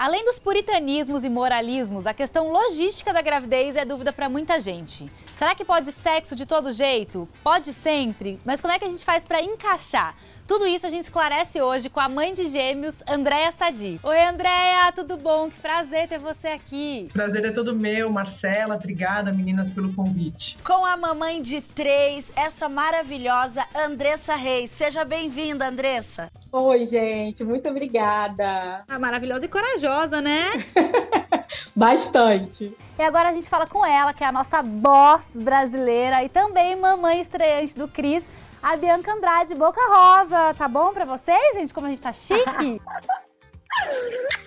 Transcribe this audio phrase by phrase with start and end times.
[0.00, 5.12] Além dos puritanismos e moralismos, a questão logística da gravidez é dúvida para muita gente.
[5.34, 7.28] Será que pode sexo de todo jeito?
[7.44, 10.16] Pode sempre, mas como é que a gente faz para encaixar?
[10.50, 14.00] Tudo isso a gente esclarece hoje com a mãe de gêmeos, Andréia Sadi.
[14.02, 15.48] Oi, Andréia, tudo bom?
[15.48, 17.08] Que prazer ter você aqui.
[17.12, 18.74] Prazer é todo meu, Marcela.
[18.74, 20.58] Obrigada, meninas, pelo convite.
[20.64, 24.72] Com a mamãe de três, essa maravilhosa Andressa Reis.
[24.72, 26.32] Seja bem-vinda, Andressa.
[26.50, 28.82] Oi, gente, muito obrigada.
[28.88, 30.46] Ah, maravilhosa e corajosa, né?
[31.76, 32.76] Bastante.
[32.98, 36.74] E agora a gente fala com ela, que é a nossa boss brasileira e também
[36.74, 38.24] mamãe estreante do Cris
[38.62, 40.54] a Bianca Andrade, Boca Rosa.
[40.54, 41.72] Tá bom pra vocês, gente?
[41.72, 42.80] Como a gente tá chique?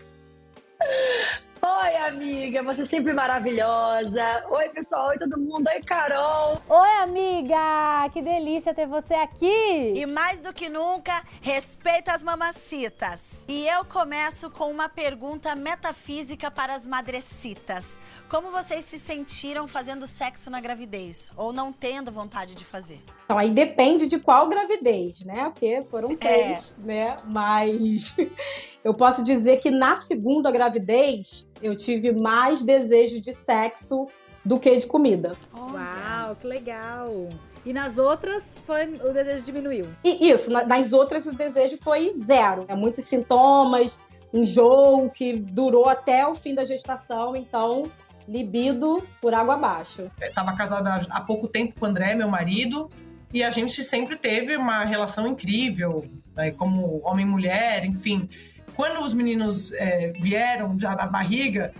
[1.65, 4.43] Oi, amiga, você é sempre maravilhosa.
[4.49, 6.61] Oi, pessoal, oi todo mundo, oi, Carol.
[6.67, 9.93] Oi, amiga, que delícia ter você aqui.
[9.95, 13.45] E mais do que nunca, respeita as mamacitas.
[13.47, 17.97] E eu começo com uma pergunta metafísica para as madrecitas.
[18.27, 23.01] Como vocês se sentiram fazendo sexo na gravidez ou não tendo vontade de fazer?
[23.33, 25.45] Então aí depende de qual gravidez, né?
[25.45, 26.15] Porque foram é.
[26.15, 26.85] três, é.
[26.85, 27.17] né?
[27.25, 28.15] Mas
[28.85, 34.05] eu posso dizer que na segunda gravidez eu tive mais desejo de sexo
[34.45, 35.35] do que de comida.
[35.51, 37.27] Uau, que legal!
[37.65, 39.87] E nas outras foi o desejo diminuiu?
[40.03, 42.65] E isso, nas outras o desejo foi zero.
[42.67, 43.99] É muitos sintomas,
[44.31, 47.91] enjoo que durou até o fim da gestação, então
[48.27, 50.11] libido por água abaixo.
[50.21, 52.91] Eu tava casada há pouco tempo com o André, meu marido,
[53.33, 58.29] e a gente sempre teve uma relação incrível, né, como homem e mulher, enfim
[58.75, 61.73] quando os meninos é, vieram já da barriga,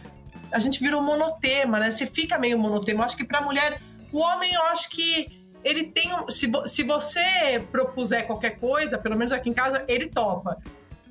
[0.52, 1.92] a gente virou monotema, né?
[1.92, 3.02] Você fica meio monotema.
[3.02, 3.82] Eu acho que pra mulher,
[4.12, 6.10] o homem, eu acho que ele tem.
[6.30, 10.58] Se, se você propuser qualquer coisa, pelo menos aqui em casa, ele topa.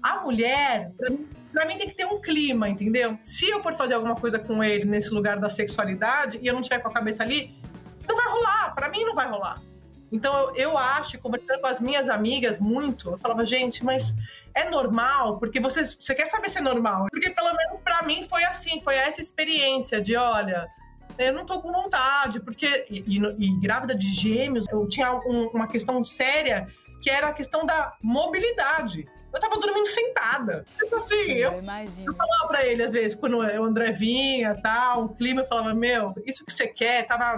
[0.02, 3.18] A mulher, pra mim, pra mim tem que ter um clima, entendeu?
[3.22, 6.60] Se eu for fazer alguma coisa com ele nesse lugar da sexualidade e eu não
[6.62, 7.54] tiver com a cabeça ali,
[8.06, 8.74] não vai rolar.
[8.74, 9.60] Para mim não vai rolar.
[10.12, 14.14] Então eu, eu acho, conversando com as minhas amigas muito, eu falava, gente, mas
[14.54, 15.38] é normal?
[15.38, 17.06] Porque você, você quer saber se é normal.
[17.10, 20.68] Porque pelo menos para mim foi assim, foi essa experiência de, olha,
[21.18, 22.86] eu não tô com vontade, porque.
[22.90, 26.68] E, e, e grávida de gêmeos, eu tinha um, uma questão séria
[27.00, 30.64] que era a questão da mobilidade eu tava dormindo sentada.
[30.78, 35.04] Tipo assim, Sim, eu, eu, falava pra ele, às vezes, quando o André vinha, tal,
[35.04, 37.36] o clima, eu falava, meu, isso que você quer tá na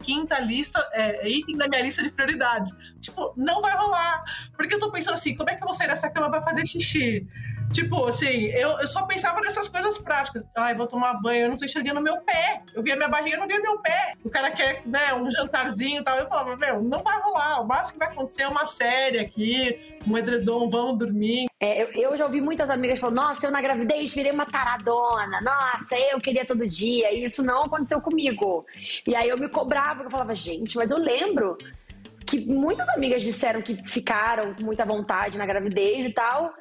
[0.00, 2.74] 15 lista, é, item da minha lista de prioridades.
[3.00, 4.24] Tipo, não vai rolar.
[4.56, 6.66] Porque eu tô pensando assim, como é que eu vou sair dessa cama pra fazer
[6.66, 7.26] xixi?
[7.72, 10.44] Tipo, assim, eu, eu só pensava nessas coisas práticas.
[10.56, 12.62] Ai, vou tomar banho, eu não tô enxergando meu pé.
[12.74, 14.14] Eu via minha barriga, eu não via meu pé.
[14.24, 16.18] O cara quer, né, um jantarzinho e tal.
[16.18, 17.60] Eu falava, meu, não vai rolar.
[17.60, 21.46] O máximo que vai acontecer é uma série aqui, um edredom, vamos dormir.
[21.60, 25.40] É, eu, eu, já ouvi muitas amigas falando, nossa, eu na gravidez virei uma taradona.
[25.40, 27.12] Nossa, eu queria todo dia.
[27.12, 28.66] E isso não aconteceu comigo.
[29.06, 31.56] E aí eu me cobrava, eu falava, gente, mas eu lembro
[32.26, 36.52] que muitas amigas disseram que ficaram com muita vontade na gravidez e tal.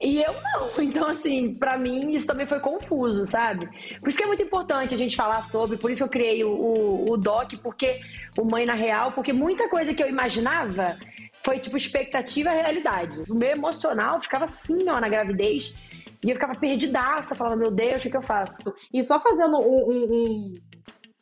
[0.00, 0.70] E eu não.
[0.84, 3.68] Então, assim, para mim isso também foi confuso, sabe?
[4.00, 6.50] Por isso que é muito importante a gente falar sobre, por isso eu criei o,
[6.50, 8.00] o, o doc, porque
[8.38, 10.96] o Mãe na Real, porque muita coisa que eu imaginava
[11.44, 13.22] foi tipo expectativa realidade.
[13.30, 15.78] O meu emocional ficava assim, ó, na gravidez.
[16.22, 18.62] E eu ficava perdidaça, falando, meu Deus, o que, que eu faço?
[18.92, 20.54] E só fazendo um, um,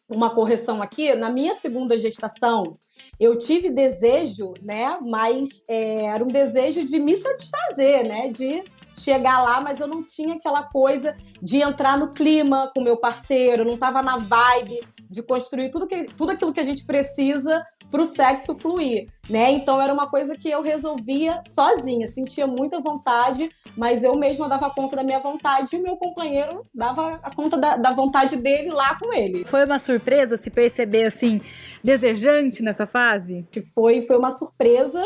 [0.09, 2.79] uma correção aqui, na minha segunda gestação,
[3.23, 4.99] eu tive desejo, né?
[5.01, 8.29] Mas é, era um desejo de me satisfazer, né?
[8.29, 8.63] De
[8.95, 13.65] chegar lá, mas eu não tinha aquela coisa de entrar no clima com meu parceiro,
[13.65, 14.81] não estava na vibe
[15.13, 19.51] de construir tudo, que, tudo aquilo que a gente precisa para o sexo fluir, né?
[19.51, 24.71] Então era uma coisa que eu resolvia sozinha, sentia muita vontade, mas eu mesma dava
[24.71, 28.71] conta da minha vontade e o meu companheiro dava a conta da, da vontade dele
[28.71, 29.45] lá com ele.
[29.45, 31.41] Foi uma surpresa se perceber assim
[31.85, 33.47] desejante nessa fase?
[33.75, 35.03] Foi, foi uma surpresa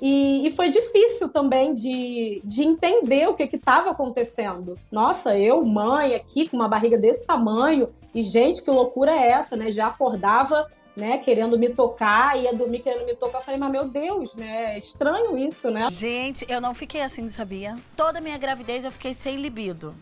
[0.00, 4.78] e, e, foi difícil também de, de entender o que estava acontecendo.
[4.92, 9.56] Nossa, eu, mãe, aqui com uma barriga desse tamanho, e gente, que loucura é essa,
[9.56, 9.72] né?
[9.72, 10.66] Já acordava
[10.96, 13.38] né, querendo me tocar, ia dormir querendo me tocar.
[13.38, 14.74] Eu falei, mas meu Deus, né?
[14.74, 15.88] É estranho isso, né?
[15.90, 17.76] Gente, eu não fiquei assim, sabia?
[17.94, 19.94] Toda minha gravidez eu fiquei sem libido.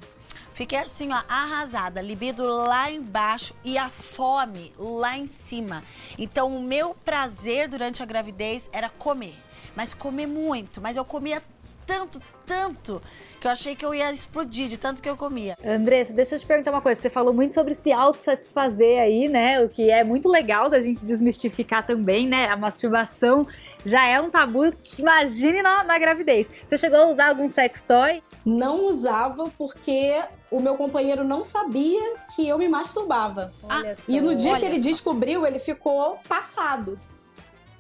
[0.55, 5.83] Fiquei assim, ó, arrasada, libido lá embaixo e a fome lá em cima.
[6.17, 9.35] Então, o meu prazer durante a gravidez era comer.
[9.77, 10.81] Mas comer muito.
[10.81, 11.43] Mas eu comia
[11.87, 13.01] tanto, tanto,
[13.41, 15.57] que eu achei que eu ia explodir de tanto que eu comia.
[15.65, 17.01] Andressa, deixa eu te perguntar uma coisa.
[17.01, 19.61] Você falou muito sobre se autossatisfazer aí, né?
[19.61, 22.49] O que é muito legal da gente desmistificar também, né?
[22.49, 23.47] A masturbação
[23.85, 26.49] já é um tabu que imagine na, na gravidez.
[26.67, 28.23] Você chegou a usar algum sex toy?
[28.47, 33.53] Não usava porque o meu companheiro não sabia que eu me masturbava.
[33.63, 34.89] Olha E no dia Olha que ele só.
[34.89, 36.99] descobriu, ele ficou passado.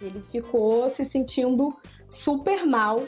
[0.00, 1.76] Ele ficou se sentindo
[2.08, 3.04] super mal.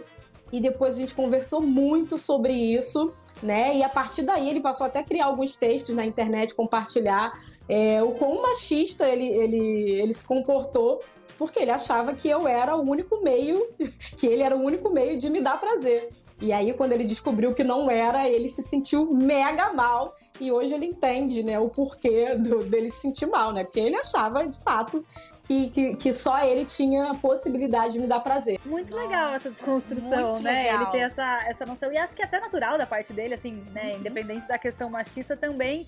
[0.52, 3.12] E depois a gente conversou muito sobre isso,
[3.42, 3.76] né?
[3.76, 7.32] E a partir daí ele passou até a criar alguns textos na internet, compartilhar
[7.68, 11.02] é, o quão machista ele, ele, ele se comportou,
[11.36, 13.68] porque ele achava que eu era o único meio,
[14.16, 16.10] que ele era o único meio de me dar prazer.
[16.40, 20.14] E aí, quando ele descobriu que não era, ele se sentiu mega mal.
[20.38, 23.64] E hoje ele entende, né, o porquê do- dele se sentir mal, né?
[23.64, 25.02] Porque ele achava, de fato,
[25.46, 28.60] que, que, que só ele tinha a possibilidade de me dar prazer.
[28.66, 30.64] Muito legal essa desconstrução, né?
[30.64, 30.82] legal.
[30.82, 31.90] Ele tem essa, essa noção.
[31.90, 33.96] E acho que é até natural da parte dele, assim, né?
[33.96, 35.86] Independente da questão machista também.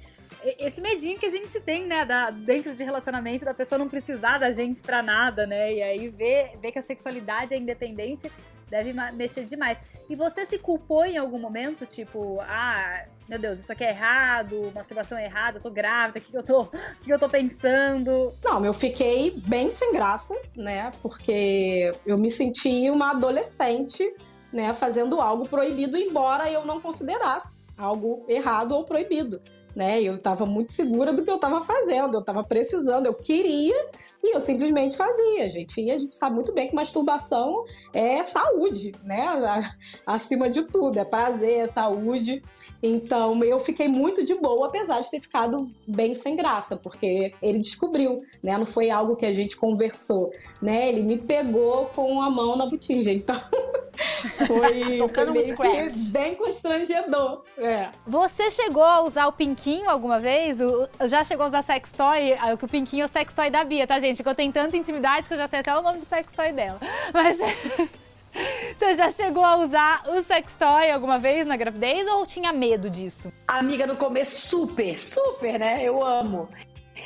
[0.59, 2.07] Esse medinho que a gente tem, né?
[2.07, 5.75] Da, dentro de relacionamento, da pessoa não precisar da gente pra nada, né?
[5.75, 8.33] E aí ver, ver que a sexualidade é independente
[8.71, 9.79] deve mexer demais.
[10.09, 11.87] E você se culpou em algum momento?
[11.87, 16.23] Tipo, ah, meu Deus, isso aqui é errado, masturbação é errada, eu tô grávida, o
[16.23, 16.63] que, que eu tô.
[16.69, 18.35] O que, que eu tô pensando?
[18.43, 20.93] Não, eu fiquei bem sem graça, né?
[21.03, 24.05] Porque eu me senti uma adolescente,
[24.53, 24.73] né?
[24.73, 29.41] Fazendo algo proibido, embora eu não considerasse algo errado ou proibido.
[29.79, 30.03] Né?
[30.03, 33.77] Eu estava muito segura do que eu estava fazendo, eu estava precisando, eu queria
[34.25, 35.81] e eu simplesmente fazia, gente.
[35.81, 37.63] E a gente sabe muito bem que masturbação
[37.95, 39.21] é saúde, né?
[39.29, 39.71] A-
[40.05, 42.43] Acima de tudo, é prazer, é saúde.
[42.83, 47.61] Então eu fiquei muito de boa, apesar de ter ficado bem sem graça, porque ele
[47.61, 48.59] descobriu, né?
[48.59, 50.89] Não foi algo que a gente conversou, né?
[50.89, 53.13] Ele me pegou com a mão na botija.
[53.13, 53.37] Então
[54.49, 56.11] foi, Tocando foi um scratch.
[56.11, 57.43] bem constrangedor.
[57.57, 57.91] É.
[58.07, 59.33] Você chegou a usar o
[59.69, 60.61] Pinquinho alguma vez?
[60.63, 62.33] O- já chegou a usar sextoy?
[62.41, 64.23] Ah, Que o Pinquinho é o sextoy da Bia, tá, gente?
[64.23, 66.81] Que eu tenho tanta intimidade que eu já sei até o nome do sextoy dela.
[67.13, 67.37] Mas
[68.79, 73.31] você já chegou a usar o sextoy alguma vez na gravidez ou tinha medo disso?
[73.47, 75.83] Amiga, no começo, super, super, né?
[75.85, 76.49] Eu amo.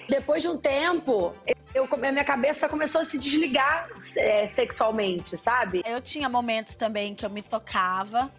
[0.09, 1.33] Depois de um tempo,
[1.75, 5.83] eu, a minha cabeça começou a se desligar é, sexualmente, sabe?
[5.85, 8.31] Eu tinha momentos também que eu me tocava,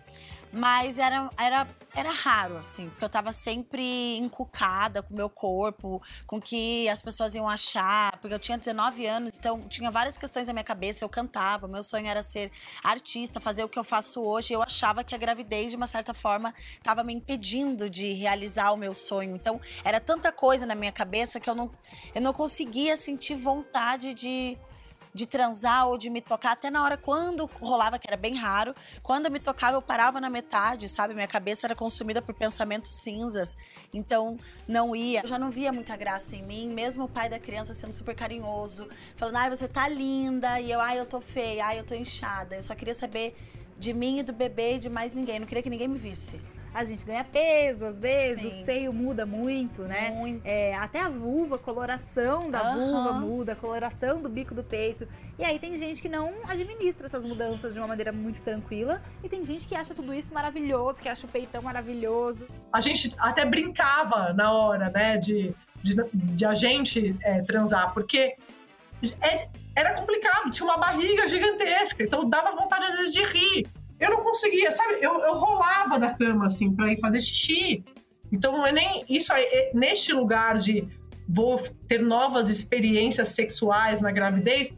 [0.54, 6.00] mas era, era, era raro, assim, porque eu tava sempre encucada com o meu corpo,
[6.28, 10.16] com o que as pessoas iam achar, porque eu tinha 19 anos, então tinha várias
[10.16, 12.52] questões na minha cabeça, eu cantava, meu sonho era ser
[12.84, 16.14] artista, fazer o que eu faço hoje, eu achava que a gravidez, de uma certa
[16.14, 16.54] forma,
[16.84, 21.40] tava me impedindo de realizar o meu sonho, então era tanta coisa na minha cabeça
[21.40, 21.72] que eu não,
[22.14, 24.56] eu não conseguia sentir vontade de
[25.14, 28.76] de transar ou de me tocar, até na hora quando rolava, que era bem raro,
[29.02, 31.14] quando eu me tocava, eu parava na metade, sabe?
[31.14, 33.56] Minha cabeça era consumida por pensamentos cinzas,
[33.94, 34.38] então
[34.68, 35.22] não ia.
[35.22, 38.16] Eu já não via muita graça em mim, mesmo o pai da criança sendo super
[38.16, 41.94] carinhoso, falando, ai, você tá linda, e eu, ai, eu tô feia, ai, eu tô
[41.94, 42.56] inchada.
[42.56, 43.36] Eu só queria saber
[43.78, 46.40] de mim e do bebê e de mais ninguém, não queria que ninguém me visse.
[46.74, 48.62] A gente ganha peso, às vezes, Sim.
[48.62, 50.10] o seio muda muito, né?
[50.10, 50.42] Muito.
[50.46, 52.76] É, até a vulva, a coloração da Aham.
[52.92, 55.08] vulva muda, a coloração do bico do peito.
[55.38, 59.02] E aí tem gente que não administra essas mudanças de uma maneira muito tranquila.
[59.24, 62.48] E tem gente que acha tudo isso maravilhoso, que acha o peitão maravilhoso.
[62.72, 65.54] a gente até brincava na hora, né, de,
[65.84, 68.36] de, de a gente é, transar, porque
[69.22, 73.68] é- era complicado, tinha uma barriga gigantesca, então dava vontade às vezes de rir.
[74.04, 74.96] Eu não conseguia, sabe?
[75.02, 77.84] Eu, eu rolava da cama, assim, pra ir fazer xixi.
[78.32, 80.86] Então não é nem isso aí, é- neste lugar de
[81.28, 81.58] vou
[81.88, 84.72] ter novas experiências sexuais na gravidez,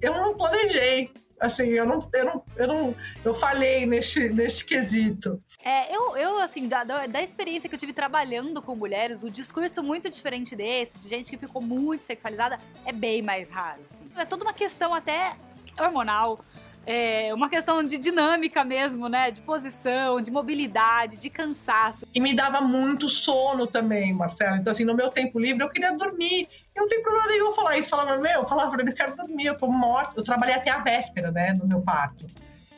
[0.00, 1.10] eu não planejei.
[1.38, 5.38] Assim, eu não, eu não, eu não, eu falhei neste, neste quesito.
[5.64, 9.82] É, eu, eu assim, da, da experiência que eu tive trabalhando com mulheres, o discurso
[9.82, 14.06] muito diferente desse, de gente que ficou muito sexualizada, é bem mais raro, assim.
[14.16, 15.34] É toda uma questão até
[15.80, 16.40] hormonal,
[16.86, 19.30] é uma questão de dinâmica mesmo, né?
[19.30, 22.06] De posição, de mobilidade, de cansaço.
[22.14, 24.56] E me dava muito sono também, Marcela.
[24.56, 26.48] Então, assim, no meu tempo livre, eu queria dormir.
[26.74, 27.88] Eu não tenho problema nenhum falar isso.
[27.88, 30.12] Falava, meu, eu falava pra ele, eu quero dormir, eu tô morta.
[30.16, 32.26] Eu trabalhei até a véspera, né, no meu parto.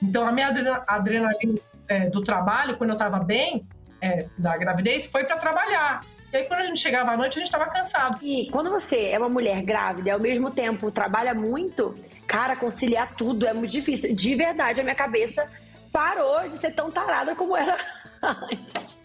[0.03, 3.67] Então, a minha adrena- adrenalina é, do trabalho, quando eu tava bem,
[4.01, 6.01] é, da gravidez, foi pra trabalhar.
[6.33, 8.19] E aí, quando a gente chegava à noite, a gente estava cansado.
[8.23, 11.95] E quando você é uma mulher grávida e ao mesmo tempo trabalha muito,
[12.27, 14.15] cara, conciliar tudo é muito difícil.
[14.15, 15.47] De verdade, a minha cabeça
[15.93, 17.77] parou de ser tão tarada como era
[18.51, 18.99] antes.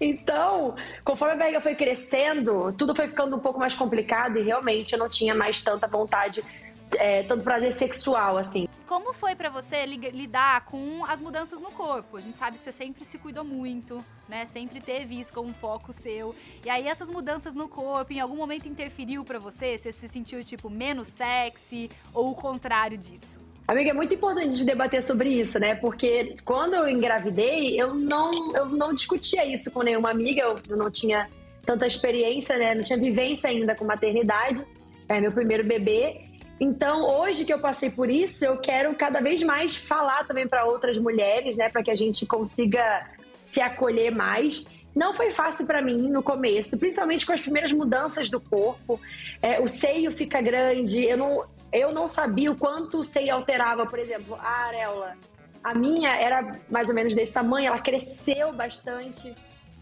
[0.00, 4.92] Então, conforme a barriga foi crescendo, tudo foi ficando um pouco mais complicado e realmente
[4.92, 6.42] eu não tinha mais tanta vontade,
[6.96, 8.67] é, tanto prazer sexual, assim.
[8.88, 12.16] Como foi para você lidar com as mudanças no corpo?
[12.16, 14.46] A gente sabe que você sempre se cuidou muito, né?
[14.46, 16.34] Sempre teve isso como um foco seu.
[16.64, 19.76] E aí essas mudanças no corpo, em algum momento interferiu para você?
[19.76, 23.38] Você se sentiu tipo menos sexy ou o contrário disso?
[23.66, 25.74] Amiga, é muito importante de debater sobre isso, né?
[25.74, 30.90] Porque quando eu engravidei, eu não, eu não discutia isso com nenhuma amiga, eu não
[30.90, 31.28] tinha
[31.60, 32.74] tanta experiência, né?
[32.74, 34.66] Não tinha vivência ainda com maternidade.
[35.10, 36.24] É meu primeiro bebê.
[36.60, 40.64] Então, hoje que eu passei por isso, eu quero cada vez mais falar também para
[40.64, 41.68] outras mulheres, né?
[41.68, 43.08] Para que a gente consiga
[43.44, 44.74] se acolher mais.
[44.94, 49.00] Não foi fácil para mim no começo, principalmente com as primeiras mudanças do corpo.
[49.40, 53.86] É, o seio fica grande, eu não, eu não sabia o quanto o seio alterava,
[53.86, 55.16] por exemplo, a areola.
[55.62, 59.32] A minha era mais ou menos desse tamanho, ela cresceu bastante,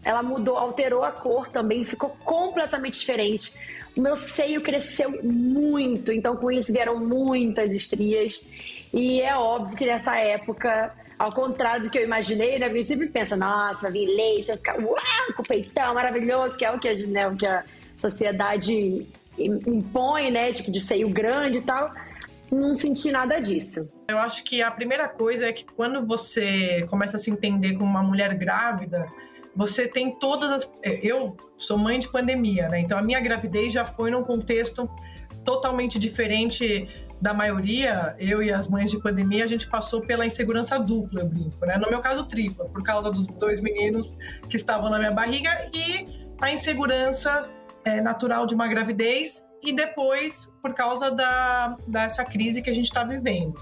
[0.07, 3.53] ela mudou, alterou a cor também, ficou completamente diferente.
[3.93, 8.41] O meu seio cresceu muito, então com isso vieram muitas estrias.
[8.93, 12.67] E é óbvio que nessa época, ao contrário do que eu imaginei, né?
[12.67, 14.97] A gente sempre pensa, nossa, vai vir leite, vai ficar uau,
[15.35, 17.65] com peitão maravilhoso, que é o que, né, o que a
[17.97, 19.05] sociedade
[19.37, 20.53] impõe, né?
[20.53, 21.91] Tipo, de seio grande e tal.
[22.49, 23.91] Não senti nada disso.
[24.07, 27.83] Eu acho que a primeira coisa é que quando você começa a se entender como
[27.83, 29.05] uma mulher grávida,
[29.57, 30.71] você tem todas as.
[30.83, 32.79] É, eu sou mãe de pandemia, né?
[32.79, 34.87] Então a minha gravidez já foi num contexto
[35.43, 36.87] totalmente diferente
[37.19, 38.15] da maioria.
[38.19, 41.75] Eu e as mães de pandemia, a gente passou pela insegurança dupla, eu brinco, né?
[41.77, 44.15] No meu caso, tripla, por causa dos dois meninos
[44.47, 46.05] que estavam na minha barriga e
[46.39, 47.49] a insegurança
[47.83, 52.85] é, natural de uma gravidez e depois por causa da, dessa crise que a gente
[52.85, 53.55] está vivendo.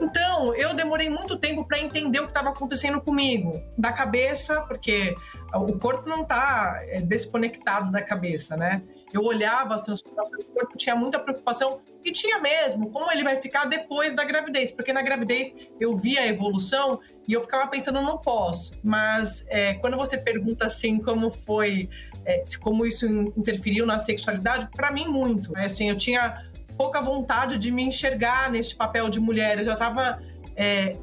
[0.00, 5.14] Então, eu demorei muito tempo para entender o que estava acontecendo comigo, da cabeça, porque
[5.54, 8.82] o corpo não está é, desconectado da cabeça, né?
[9.12, 13.36] Eu olhava as transformações do corpo, tinha muita preocupação, e tinha mesmo, como ele vai
[13.36, 18.00] ficar depois da gravidez, porque na gravidez eu via a evolução e eu ficava pensando
[18.00, 18.70] no pós.
[18.82, 21.88] Mas é, quando você pergunta assim como foi
[22.24, 25.56] é, como isso interferiu na sexualidade, para mim muito.
[25.56, 26.49] É, assim, eu tinha
[26.80, 29.58] pouca vontade de me enxergar nesse papel de mulher.
[29.58, 30.18] Eu já estava
[30.56, 30.94] é,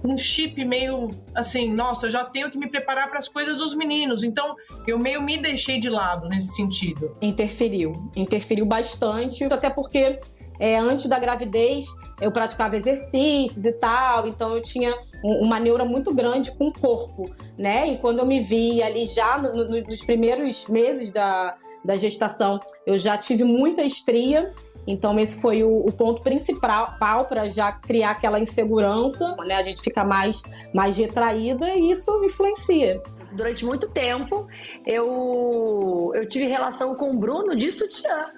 [0.00, 3.58] com um chip meio assim, nossa, eu já tenho que me preparar para as coisas
[3.58, 4.22] dos meninos.
[4.22, 4.54] Então,
[4.86, 7.16] eu meio me deixei de lado nesse sentido.
[7.20, 10.20] Interferiu, interferiu bastante, até porque
[10.60, 11.86] é, antes da gravidez
[12.20, 17.28] eu praticava exercícios e tal, então eu tinha uma neura muito grande com o corpo,
[17.58, 17.88] né?
[17.88, 22.60] E quando eu me vi ali já no, no, nos primeiros meses da, da gestação,
[22.86, 24.52] eu já tive muita estria.
[24.86, 29.54] Então, esse foi o, o ponto principal para já criar aquela insegurança, né?
[29.54, 30.42] A gente fica mais,
[30.74, 33.02] mais retraída e isso influencia
[33.34, 34.46] durante muito tempo
[34.86, 38.30] eu, eu tive relação com o Bruno de sutiã.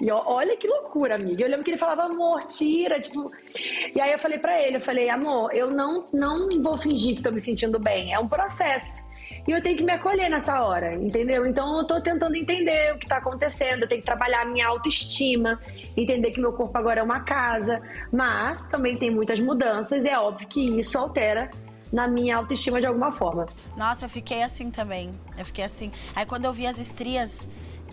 [0.00, 1.44] E olha que loucura, amiga.
[1.44, 3.30] Eu lembro que ele falava, amor, tira, tipo.
[3.94, 7.22] E aí eu falei para ele, eu falei, amor, eu não, não vou fingir que
[7.22, 8.12] tô me sentindo bem.
[8.12, 9.08] É um processo.
[9.46, 11.44] E eu tenho que me acolher nessa hora, entendeu?
[11.44, 14.68] Então eu tô tentando entender o que tá acontecendo, eu tenho que trabalhar a minha
[14.68, 15.60] autoestima,
[15.96, 17.80] entender que meu corpo agora é uma casa,
[18.12, 21.50] mas também tem muitas mudanças e é óbvio que isso altera
[21.92, 23.46] na minha autoestima de alguma forma.
[23.76, 25.12] Nossa, eu fiquei assim também.
[25.36, 25.92] Eu fiquei assim.
[26.14, 27.48] Aí quando eu vi as estrias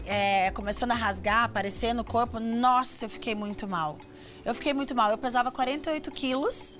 [0.06, 3.98] é, começando a rasgar, aparecer no corpo, nossa, eu fiquei muito mal.
[4.46, 5.12] Eu fiquei muito mal.
[5.12, 6.80] Eu pesava 48 quilos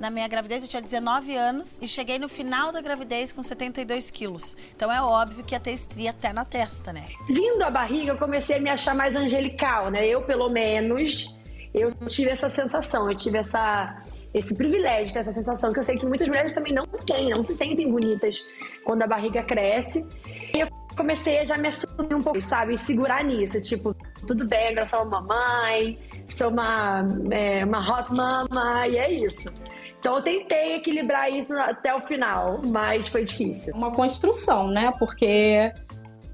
[0.00, 4.10] na minha gravidez, eu tinha 19 anos e cheguei no final da gravidez com 72
[4.10, 4.56] quilos.
[4.74, 7.06] Então é óbvio que ia ter estria até na testa, né?
[7.28, 10.06] Vindo a barriga, eu comecei a me achar mais angelical, né?
[10.08, 11.36] Eu, pelo menos,
[11.74, 13.98] eu tive essa sensação, eu tive essa
[14.32, 17.52] esse privilégio, essa sensação que eu sei que muitas mulheres também não têm, não se
[17.52, 18.40] sentem bonitas
[18.84, 20.06] quando a barriga cresce.
[20.54, 22.78] E eu comecei a já me assumir um pouco, sabe?
[22.78, 23.60] Segurar nisso.
[23.60, 23.94] Tipo,
[24.26, 29.50] tudo bem, agora sou uma mamãe, sou uma, é, uma hot mama, e é isso.
[30.00, 33.74] Então eu tentei equilibrar isso até o final, mas foi difícil.
[33.74, 34.90] Uma construção, né?
[34.98, 35.70] Porque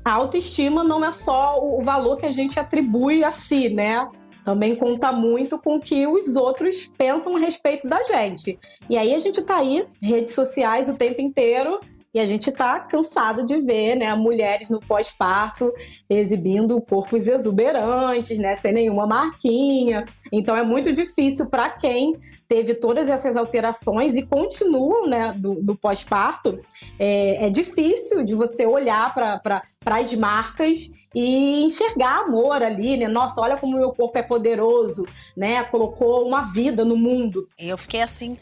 [0.05, 4.09] a autoestima não é só o valor que a gente atribui a si, né?
[4.45, 8.57] Também conta muito com o que os outros pensam a respeito da gente.
[8.89, 11.81] E aí a gente tá aí, redes sociais o tempo inteiro,
[12.17, 15.71] E a gente está cansado de ver, né, mulheres no pós-parto
[16.09, 20.07] exibindo corpos exuberantes, né, sem nenhuma marquinha.
[20.33, 22.17] Então é muito difícil para quem
[22.49, 26.59] teve todas essas alterações e continuam, né, do, do pós-parto.
[26.99, 33.09] É, é, difícil de você olhar para as marcas e enxergar amor ali, né?
[33.09, 35.07] Nossa, olha como meu corpo é poderoso,
[35.37, 35.65] né?
[35.65, 37.47] Colocou uma vida no mundo.
[37.59, 38.39] Eu fiquei assim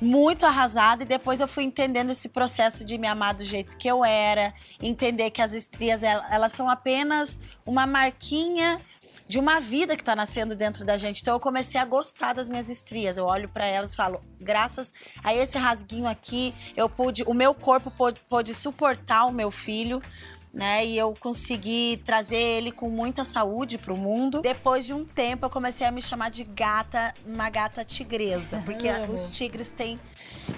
[0.00, 3.88] muito arrasada e depois eu fui entendendo esse processo de me amar do jeito que
[3.88, 8.80] eu era, entender que as estrias elas são apenas uma marquinha
[9.28, 11.20] de uma vida que está nascendo dentro da gente.
[11.20, 13.18] Então eu comecei a gostar das minhas estrias.
[13.18, 17.54] Eu olho para elas e falo, graças a esse rasguinho aqui, eu pude, o meu
[17.54, 20.00] corpo pôde, pôde suportar o meu filho
[20.52, 20.84] né?
[20.84, 24.40] E eu consegui trazer ele com muita saúde para o mundo.
[24.40, 28.88] Depois de um tempo, eu comecei a me chamar de gata, uma gata tigresa, porque
[29.10, 29.98] os tigres têm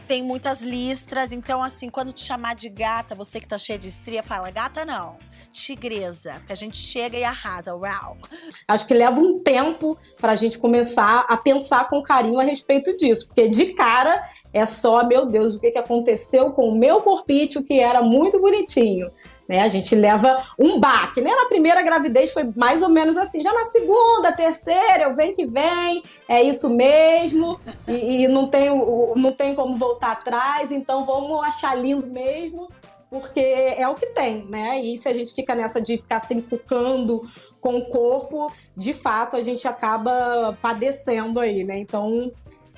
[0.07, 3.89] tem muitas listras, então assim, quando te chamar de gata, você que tá cheia de
[3.89, 5.17] estria, fala gata não,
[5.53, 8.17] tigresa, que a gente chega e arrasa, uau.
[8.69, 13.27] Acho que leva um tempo pra gente começar a pensar com carinho a respeito disso,
[13.27, 17.65] porque de cara é só, meu Deus, o que, que aconteceu com o meu corpício
[17.65, 19.11] que era muito bonitinho.
[19.51, 19.63] Né?
[19.63, 21.33] A gente leva um baque, né?
[21.35, 23.43] Na primeira gravidez foi mais ou menos assim.
[23.43, 28.69] Já na segunda, terceira, eu venho que vem, é isso mesmo, e, e não, tem,
[29.17, 32.71] não tem como voltar atrás, então vamos achar lindo mesmo,
[33.11, 34.81] porque é o que tem, né?
[34.81, 37.29] E se a gente fica nessa de ficar se encucando
[37.61, 41.77] com o corpo, de fato a gente acaba padecendo aí, né?
[41.77, 42.31] Então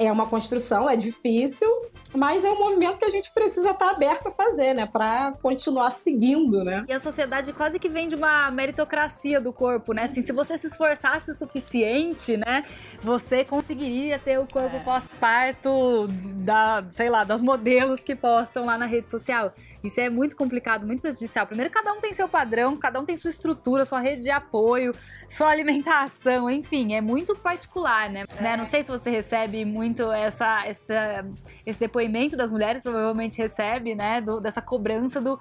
[0.07, 1.69] é uma construção, é difícil,
[2.15, 4.87] mas é um movimento que a gente precisa estar aberto a fazer, né?
[4.87, 6.85] Para continuar seguindo, né?
[6.89, 10.05] E a sociedade quase que vem de uma meritocracia do corpo, né?
[10.05, 12.65] Assim, se você se esforçasse o suficiente, né?
[13.01, 14.81] Você conseguiria ter o corpo é.
[14.81, 19.53] pós-parto da, sei lá, das modelos que postam lá na rede social.
[19.83, 21.47] Isso é muito complicado, muito prejudicial.
[21.47, 24.95] Primeiro, cada um tem seu padrão, cada um tem sua estrutura, sua rede de apoio,
[25.29, 28.25] sua alimentação, enfim, é muito particular, né?
[28.39, 28.43] É.
[28.43, 28.57] né?
[28.57, 31.25] Não sei se você recebe muito essa, essa,
[31.67, 34.21] esse depoimento das mulheres, provavelmente recebe, né?
[34.21, 35.39] Do, dessa cobrança do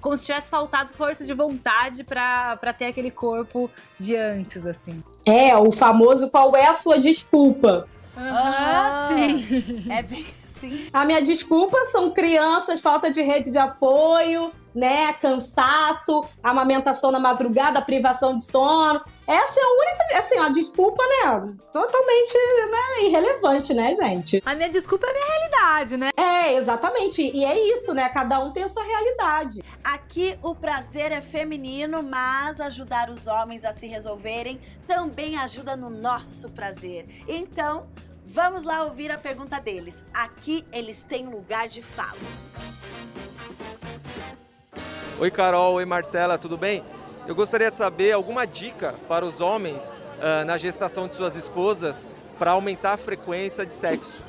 [0.00, 5.02] como se tivesse faltado força de vontade para ter aquele corpo de antes, assim.
[5.24, 7.88] É, o famoso qual é a sua desculpa?
[8.14, 9.86] Uhum, ah, sim.
[9.90, 10.26] É bem
[10.70, 10.88] Sim.
[10.92, 15.12] A minha desculpa são crianças, falta de rede de apoio, né?
[15.14, 19.00] Cansaço, amamentação na madrugada, privação de sono.
[19.26, 21.54] Essa é a única, assim, a desculpa, né?
[21.72, 24.42] Totalmente né, irrelevante, né, gente?
[24.44, 26.10] A minha desculpa é a minha realidade, né?
[26.16, 27.22] É, exatamente.
[27.22, 28.08] E é isso, né?
[28.08, 29.62] Cada um tem a sua realidade.
[29.82, 35.88] Aqui o prazer é feminino, mas ajudar os homens a se resolverem também ajuda no
[35.88, 37.06] nosso prazer.
[37.28, 37.86] Então,
[38.34, 40.02] Vamos lá ouvir a pergunta deles.
[40.12, 42.18] Aqui eles têm lugar de fala.
[45.20, 45.74] Oi, Carol.
[45.74, 46.36] Oi, Marcela.
[46.36, 46.82] Tudo bem?
[47.28, 52.08] Eu gostaria de saber alguma dica para os homens uh, na gestação de suas esposas
[52.36, 54.20] para aumentar a frequência de sexo.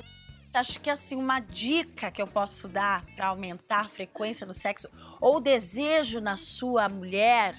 [0.53, 4.87] Acho que assim uma dica que eu posso dar para aumentar a frequência do sexo
[5.19, 7.55] ou desejo na sua mulher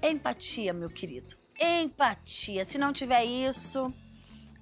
[0.00, 1.34] é empatia, meu querido.
[1.60, 2.64] Empatia.
[2.64, 3.92] Se não tiver isso,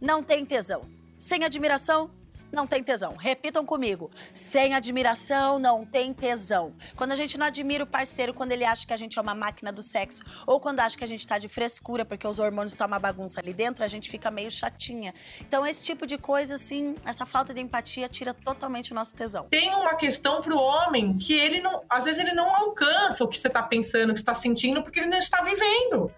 [0.01, 1.02] não tem tesão.
[1.23, 2.11] Sem admiração,
[2.51, 3.15] não tem tesão.
[3.15, 4.11] Repitam comigo.
[4.35, 6.75] Sem admiração, não tem tesão.
[6.97, 9.33] Quando a gente não admira o parceiro, quando ele acha que a gente é uma
[9.33, 12.73] máquina do sexo, ou quando acha que a gente tá de frescura porque os hormônios
[12.73, 15.15] estão uma bagunça ali dentro, a gente fica meio chatinha.
[15.41, 19.47] Então, esse tipo de coisa, assim, essa falta de empatia tira totalmente o nosso tesão.
[19.49, 21.85] Tem uma questão pro homem que ele não.
[21.89, 24.83] Às vezes ele não alcança o que você tá pensando, o que você tá sentindo,
[24.83, 26.11] porque ele não está vivendo.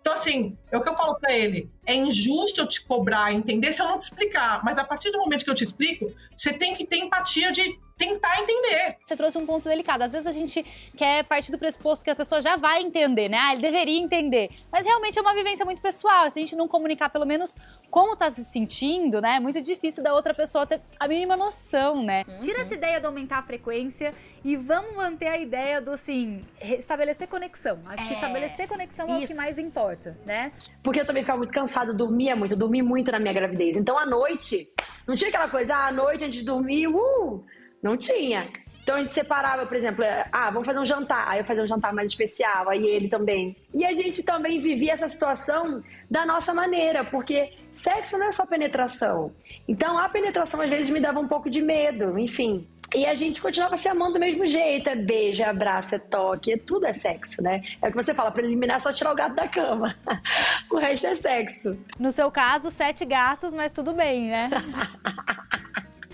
[0.00, 1.73] Então, assim, é o que eu falo para ele.
[1.86, 4.64] É injusto eu te cobrar, entender se eu não te explicar.
[4.64, 7.78] Mas a partir do momento que eu te explico, você tem que ter empatia de
[7.96, 8.96] tentar entender.
[9.04, 10.02] Você trouxe um ponto delicado.
[10.02, 10.64] Às vezes a gente
[10.96, 13.38] quer partir do pressuposto que a pessoa já vai entender, né?
[13.40, 14.50] Ah, ele deveria entender.
[14.70, 16.28] Mas realmente é uma vivência muito pessoal.
[16.30, 17.54] Se a gente não comunicar pelo menos
[17.90, 19.36] como tá se sentindo, né?
[19.36, 22.24] É muito difícil da outra pessoa ter a mínima noção, né?
[22.28, 22.40] Uhum.
[22.40, 24.12] Tira essa ideia de aumentar a frequência
[24.44, 27.78] e vamos manter a ideia do, assim, estabelecer conexão.
[27.86, 30.52] Acho é, que estabelecer conexão é o que mais importa, né?
[30.82, 33.76] Porque eu também ficava muito cansada, dormia muito, dormi muito na minha gravidez.
[33.76, 34.72] Então, à noite,
[35.06, 37.44] não tinha aquela coisa, ah, à noite a gente dormia, uh!
[37.82, 38.50] Não tinha.
[38.84, 41.26] Então a gente separava, por exemplo, ah, vamos fazer um jantar.
[41.26, 43.56] Aí eu fazia um jantar mais especial, aí ele também.
[43.74, 48.44] E a gente também vivia essa situação da nossa maneira, porque sexo não é só
[48.44, 49.32] penetração.
[49.66, 52.68] Então a penetração às vezes me dava um pouco de medo, enfim.
[52.94, 54.88] E a gente continuava se amando do mesmo jeito.
[54.88, 57.62] É beijo, é abraço, é toque, é tudo é sexo, né?
[57.82, 59.96] É o que você fala, para eliminar é só tirar o gato da cama.
[60.70, 61.76] o resto é sexo.
[61.98, 64.50] No seu caso, sete gatos, mas tudo bem, né?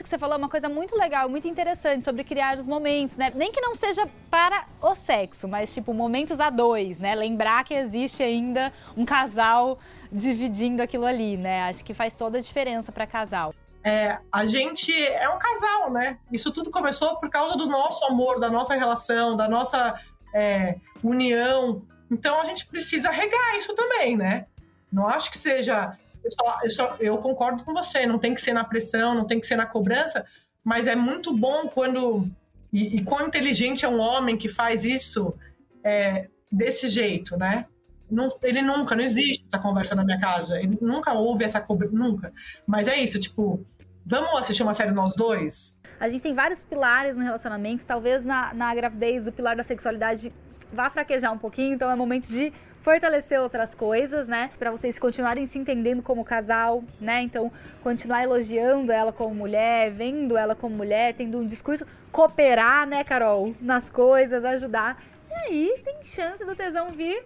[0.03, 3.31] que você falou é uma coisa muito legal, muito interessante sobre criar os momentos, né?
[3.35, 7.15] Nem que não seja para o sexo, mas tipo momentos a dois, né?
[7.15, 9.79] Lembrar que existe ainda um casal
[10.11, 11.63] dividindo aquilo ali, né?
[11.63, 13.55] Acho que faz toda a diferença para casal.
[13.83, 16.19] É, a gente é um casal, né?
[16.31, 19.95] Isso tudo começou por causa do nosso amor, da nossa relação, da nossa
[20.35, 21.83] é, união.
[22.11, 24.47] Então a gente precisa regar isso também, né?
[24.93, 25.97] Não acho que seja.
[26.23, 29.27] Eu, só, eu, só, eu concordo com você, não tem que ser na pressão, não
[29.27, 30.27] tem que ser na cobrança,
[30.63, 32.29] mas é muito bom quando.
[32.73, 35.35] E, e quão inteligente é um homem que faz isso
[35.83, 37.67] é, desse jeito, né?
[38.11, 40.59] Não, ele nunca, não existe essa conversa na minha casa.
[40.59, 42.33] Ele nunca houve essa cobrança, nunca.
[42.67, 43.65] Mas é isso, tipo,
[44.05, 45.75] vamos assistir uma série nós dois?
[45.99, 47.85] A gente tem vários pilares no relacionamento.
[47.85, 50.33] Talvez na, na gravidez o pilar da sexualidade
[50.73, 54.51] vá fraquejar um pouquinho, então é momento de fortalecer outras coisas, né?
[54.59, 57.23] Para vocês continuarem se entendendo como casal, né?
[57.23, 63.05] Então, continuar elogiando ela como mulher, vendo ela como mulher, tendo um discurso, cooperar, né,
[63.05, 65.03] Carol, nas coisas, ajudar.
[65.29, 67.23] E aí tem chance do tesão vir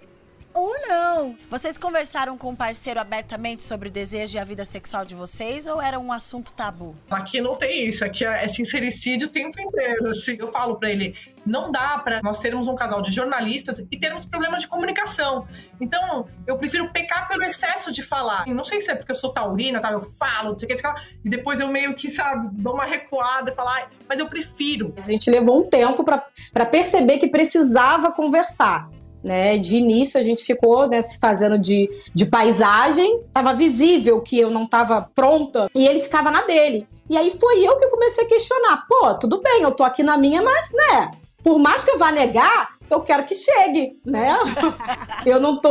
[0.54, 1.36] ou não.
[1.50, 5.66] Vocês conversaram com o parceiro abertamente sobre o desejo e a vida sexual de vocês
[5.66, 6.96] ou era um assunto tabu?
[7.10, 10.08] Aqui não tem isso, aqui é sincericídio o tempo inteiro.
[10.10, 13.98] Assim, eu falo para ele, não dá para nós sermos um casal de jornalistas e
[13.98, 15.46] termos problemas de comunicação.
[15.80, 18.46] Então, eu prefiro pecar pelo excesso de falar.
[18.46, 19.92] não sei se é porque eu sou taurina, tá?
[19.92, 20.84] Eu falo, não sei o que,
[21.24, 24.94] e depois eu meio que, sabe, dou uma recuada e falar, mas eu prefiro.
[24.96, 28.88] A gente levou um tempo para perceber que precisava conversar.
[29.24, 29.56] Né?
[29.56, 34.50] De início a gente ficou né, se fazendo de, de paisagem, tava visível que eu
[34.50, 36.86] não tava pronta e ele ficava na dele.
[37.08, 40.18] E aí foi eu que comecei a questionar: pô, tudo bem, eu tô aqui na
[40.18, 41.10] minha, mas né,
[41.42, 44.36] por mais que eu vá negar, eu quero que chegue, né?
[45.24, 45.70] eu não tô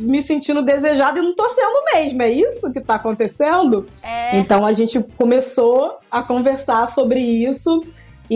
[0.00, 2.22] me sentindo desejada e não tô sendo mesmo.
[2.22, 3.86] É isso que tá acontecendo?
[4.04, 4.38] É.
[4.38, 7.82] Então a gente começou a conversar sobre isso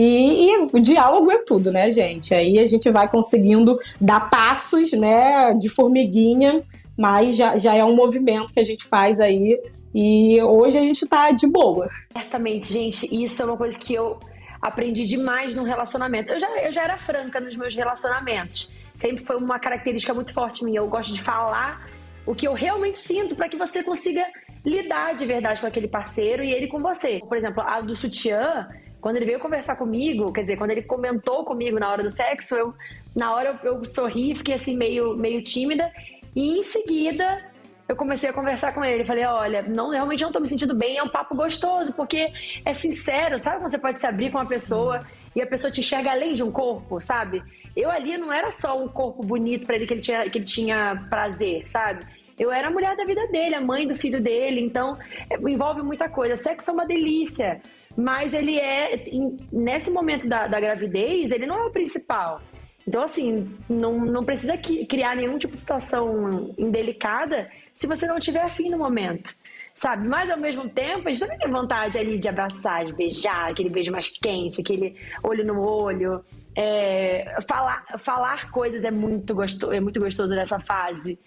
[0.01, 2.33] e, e, o diálogo é tudo, né, gente?
[2.33, 6.63] Aí a gente vai conseguindo dar passos, né, de formiguinha,
[6.97, 9.59] mas já, já é um movimento que a gente faz aí.
[9.93, 11.89] E hoje a gente tá de boa.
[12.13, 14.17] Certamente, gente, isso é uma coisa que eu
[14.61, 16.31] aprendi demais no relacionamento.
[16.31, 18.71] Eu já, eu já era franca nos meus relacionamentos.
[18.95, 20.79] Sempre foi uma característica muito forte minha.
[20.79, 21.89] Eu gosto de falar
[22.25, 24.25] o que eu realmente sinto para que você consiga
[24.65, 27.19] lidar de verdade com aquele parceiro e ele com você.
[27.27, 28.65] Por exemplo, a do sutiã,
[29.01, 32.55] quando ele veio conversar comigo, quer dizer, quando ele comentou comigo na hora do sexo,
[32.55, 32.73] eu
[33.15, 35.91] na hora eu, eu sorri, fiquei assim meio, meio tímida
[36.35, 37.49] e em seguida
[37.87, 39.03] eu comecei a conversar com ele.
[39.03, 42.27] Falei, olha, não, realmente não tô me sentindo bem, é um papo gostoso, porque
[42.63, 44.99] é sincero, sabe quando você pode se abrir com uma pessoa
[45.35, 47.41] e a pessoa te enxerga além de um corpo, sabe?
[47.75, 50.45] Eu ali não era só um corpo bonito para ele que ele tinha, que ele
[50.45, 52.05] tinha prazer, sabe?
[52.37, 54.97] Eu era a mulher da vida dele, a mãe do filho dele, então
[55.29, 56.35] é, envolve muita coisa.
[56.35, 57.61] Sexo é uma delícia
[57.97, 59.03] mas ele é,
[59.51, 62.41] nesse momento da, da gravidez, ele não é o principal.
[62.87, 68.41] Então, assim, não, não precisa criar nenhum tipo de situação indelicada se você não tiver
[68.41, 69.35] afim no momento.
[69.75, 70.07] Sabe?
[70.07, 73.69] Mas ao mesmo tempo, a gente também tem vontade ali de abraçar, de beijar, aquele
[73.69, 76.19] beijo mais quente, aquele olho no olho.
[76.61, 81.17] É, falar, falar coisas é muito, gostoso, é muito gostoso nessa fase.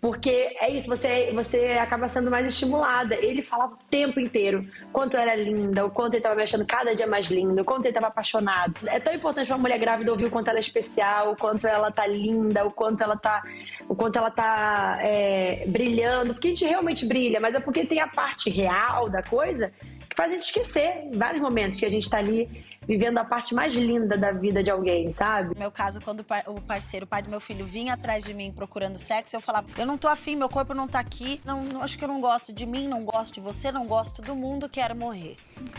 [0.00, 3.14] Porque é isso, você, você acaba sendo mais estimulada.
[3.14, 6.92] Ele falava o tempo inteiro quanto era linda, o quanto ele estava me achando cada
[6.92, 8.74] dia mais lindo, o quanto ele estava apaixonado.
[8.84, 11.68] É tão importante para uma mulher grávida ouvir o quanto ela é especial, o quanto
[11.68, 13.44] ela tá linda, o quanto ela tá,
[13.88, 16.34] o quanto ela tá é, brilhando.
[16.34, 19.72] Porque a gente realmente brilha, mas é porque tem a parte real da coisa
[20.08, 22.50] que faz a gente esquecer vários momentos que a gente está ali
[22.90, 25.54] vivendo a parte mais linda da vida de alguém, sabe?
[25.54, 28.50] No meu caso, quando o parceiro, o pai do meu filho, vinha atrás de mim
[28.50, 31.82] procurando sexo, eu falava: eu não tô afim, meu corpo não tá aqui, não, não
[31.82, 34.68] acho que eu não gosto de mim, não gosto de você, não gosto do mundo,
[34.68, 35.36] quero morrer.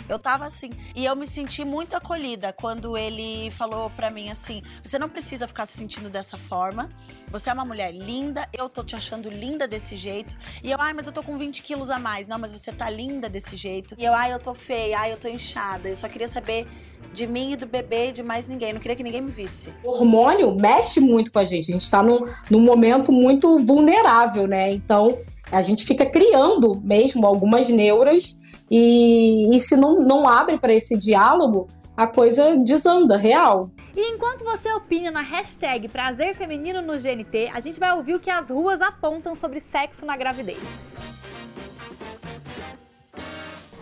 [0.08, 0.72] Eu tava assim.
[0.96, 5.50] E eu me senti muito acolhida quando ele falou para mim assim: você não precisa
[5.50, 6.90] ficar se sentindo dessa forma.
[7.30, 10.34] Você é uma mulher linda, eu tô te achando linda desse jeito.
[10.64, 12.26] E eu, ai, mas eu tô com 20 quilos a mais.
[12.26, 13.96] Não, mas você tá linda desse jeito.
[13.98, 15.90] E eu, ai, eu tô feia, ai, eu tô inchada.
[15.90, 16.68] Eu só queria saber
[17.14, 18.74] de mim e do bebê e de mais ninguém.
[18.74, 19.74] Não queria que ninguém me visse.
[19.84, 21.70] O hormônio mexe muito com a gente.
[21.70, 24.72] A gente está num, num momento muito vulnerável, né?
[24.72, 25.18] Então,
[25.52, 28.38] a gente fica criando mesmo algumas neuras
[28.70, 33.70] e, e se não, não abre para esse diálogo, a coisa desanda, real.
[33.96, 38.20] E enquanto você opina na hashtag Prazer Feminino no GNT, a gente vai ouvir o
[38.20, 40.58] que as ruas apontam sobre sexo na gravidez.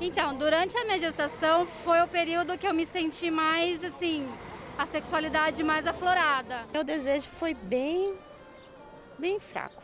[0.01, 4.29] Então, durante a minha gestação foi o período que eu me senti mais, assim,
[4.77, 6.65] a sexualidade mais aflorada.
[6.71, 8.15] Meu desejo foi bem,
[9.17, 9.83] bem fraco.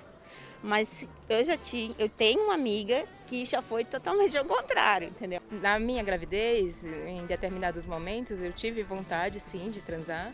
[0.63, 5.41] Mas eu já tinha, eu tenho uma amiga que já foi totalmente ao contrário, entendeu?
[5.51, 10.31] Na minha gravidez, em determinados momentos, eu tive vontade sim de transar,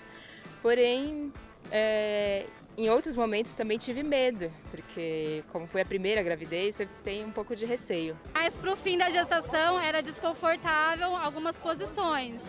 [0.61, 1.33] porém
[1.71, 2.45] é,
[2.77, 7.31] em outros momentos também tive medo, porque como foi a primeira gravidez, eu tenho um
[7.31, 8.17] pouco de receio.
[8.33, 12.41] Mas pro fim da gestação era desconfortável algumas posições.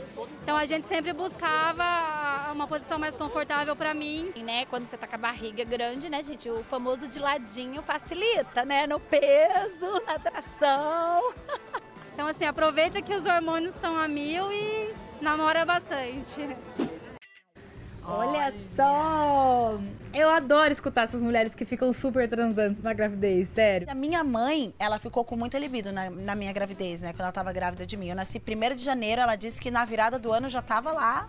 [0.43, 4.33] Então a gente sempre buscava uma posição mais confortável para mim.
[4.35, 7.83] E, né, quando você tá com a barriga grande, né, gente, o famoso de ladinho
[7.83, 11.33] facilita, né, no peso, na tração.
[12.15, 16.49] Então assim, aproveita que os hormônios estão a mil e namora bastante.
[18.05, 19.79] Olha só!
[20.13, 23.87] Eu adoro escutar essas mulheres que ficam super transantes na gravidez, sério.
[23.91, 27.13] A minha mãe, ela ficou com muita libido na, na minha gravidez, né?
[27.13, 28.09] Quando ela tava grávida de mim.
[28.09, 30.93] Eu nasci 1 de janeiro, ela disse que na virada do ano eu já tava
[30.93, 31.29] lá,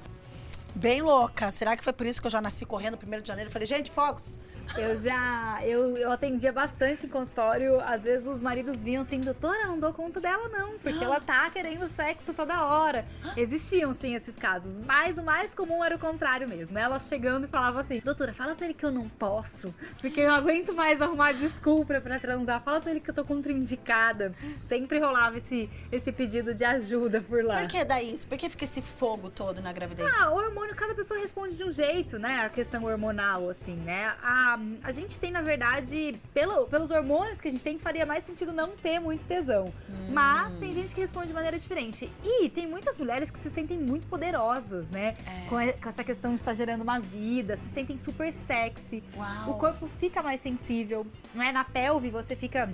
[0.76, 1.52] bem louca.
[1.52, 3.50] Será que foi por isso que eu já nasci correndo 1 de janeiro?
[3.50, 4.40] Eu falei, gente, fogos!
[4.78, 5.60] Eu já.
[5.64, 7.80] Eu, eu atendia bastante em consultório.
[7.82, 11.48] Às vezes os maridos vinham assim, doutora, não dou conta dela, não, porque ela tá
[11.52, 13.06] querendo sexo toda hora.
[13.38, 14.78] Existiam, sim, esses casos.
[14.78, 16.78] Mas o mais comum era o contrário mesmo.
[16.78, 20.30] Ela chegando e falava assim: doutora, fala pra ele que eu não posso, porque eu
[20.30, 22.62] não aguento mais arrumar desculpa pra transar.
[22.64, 24.34] Fala pra ele que eu tô contraindicada.
[24.68, 27.60] Sempre rolava esse, esse pedido de ajuda por lá.
[27.60, 28.26] Por que daí isso?
[28.26, 30.12] Por que fica esse fogo todo na gravidez?
[30.20, 32.46] Ah, o hormônio, cada pessoa responde de um jeito, né?
[32.46, 34.14] A questão hormonal, assim, né?
[34.24, 38.24] A, a gente tem, na verdade, pelo, pelos hormônios que a gente tem, faria mais
[38.24, 39.66] sentido não ter muito tesão.
[39.90, 40.12] Hum.
[40.12, 42.12] Mas tem gente que responde de maneira diferente.
[42.24, 45.16] E tem muitas mulheres que se sentem muito poderosas, né?
[45.26, 45.50] É.
[45.50, 49.04] Com, a- com essa questão de estar gerando uma vida, se sentem super sexy.
[49.18, 49.52] Uau.
[49.52, 51.52] O corpo fica mais sensível, não é?
[51.52, 52.70] Na pelve você fica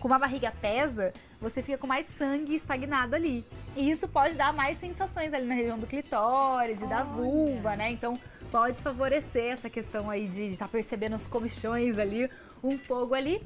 [0.00, 3.44] como a barriga pesa, você fica com mais sangue estagnado ali.
[3.76, 7.90] E isso pode dar mais sensações ali na região do clitóris e da vulva, né?
[7.90, 8.18] Então
[8.50, 12.30] pode favorecer essa questão aí de estar percebendo os comichões ali,
[12.62, 13.40] um fogo ali.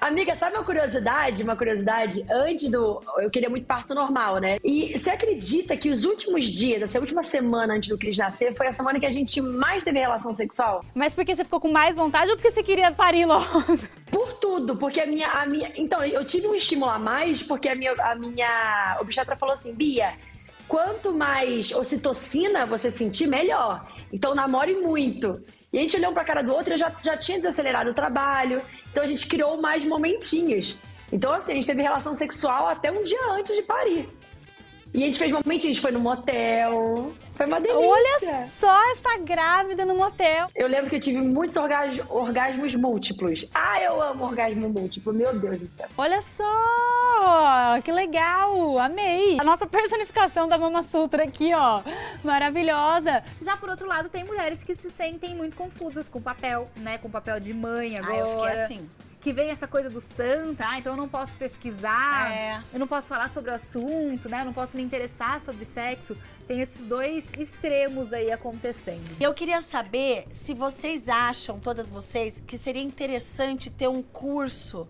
[0.00, 1.42] Amiga, sabe uma curiosidade?
[1.42, 2.24] Uma curiosidade?
[2.30, 3.00] Antes do.
[3.18, 4.58] Eu queria muito parto normal, né?
[4.64, 8.66] E você acredita que os últimos dias, essa última semana antes do Cris nascer, foi
[8.66, 10.84] a semana que a gente mais teve relação sexual?
[10.94, 13.44] Mas porque você ficou com mais vontade ou porque você queria parir logo?
[14.10, 15.72] Por tudo, porque a minha, a minha.
[15.76, 19.74] Então, eu tive um estímulo a mais, porque a minha, a minha obstetra falou assim:
[19.74, 20.14] Bia,
[20.66, 23.86] quanto mais ocitocina você sentir, melhor.
[24.12, 25.42] Então, namore muito.
[25.76, 27.92] E a gente olhou um pra cara do outro e já, já tinha desacelerado o
[27.92, 28.62] trabalho.
[28.90, 30.80] Então, a gente criou mais momentinhos.
[31.12, 34.08] Então, assim, a gente teve relação sexual até um dia antes de parir.
[34.94, 37.12] E a gente fez momentinhos, a gente foi no motel.
[37.34, 37.86] Foi uma delícia.
[37.86, 40.46] Olha só essa grávida no motel.
[40.54, 43.44] Eu lembro que eu tive muitos orgas- orgasmos múltiplos.
[43.54, 45.86] Ah, eu amo orgasmo múltiplo, meu Deus do céu.
[45.98, 49.38] Olha só, que legal, amei.
[49.38, 51.82] A nossa personificação da Mama Sutra aqui, ó,
[52.24, 53.22] maravilhosa.
[53.42, 56.96] Já por outro lado, tem mulheres que se sentem muito confusas com o papel, né,
[56.98, 58.14] com o papel de mãe agora.
[58.14, 58.90] Ah, eu fiquei assim.
[59.26, 62.62] Que vem essa coisa do santa, ah, então eu não posso pesquisar, É.
[62.72, 66.16] eu não posso falar sobre o assunto, né, eu não posso me interessar sobre sexo.
[66.46, 69.02] Tem esses dois extremos aí acontecendo.
[69.20, 74.86] Eu queria saber se vocês acham, todas vocês, que seria interessante ter um curso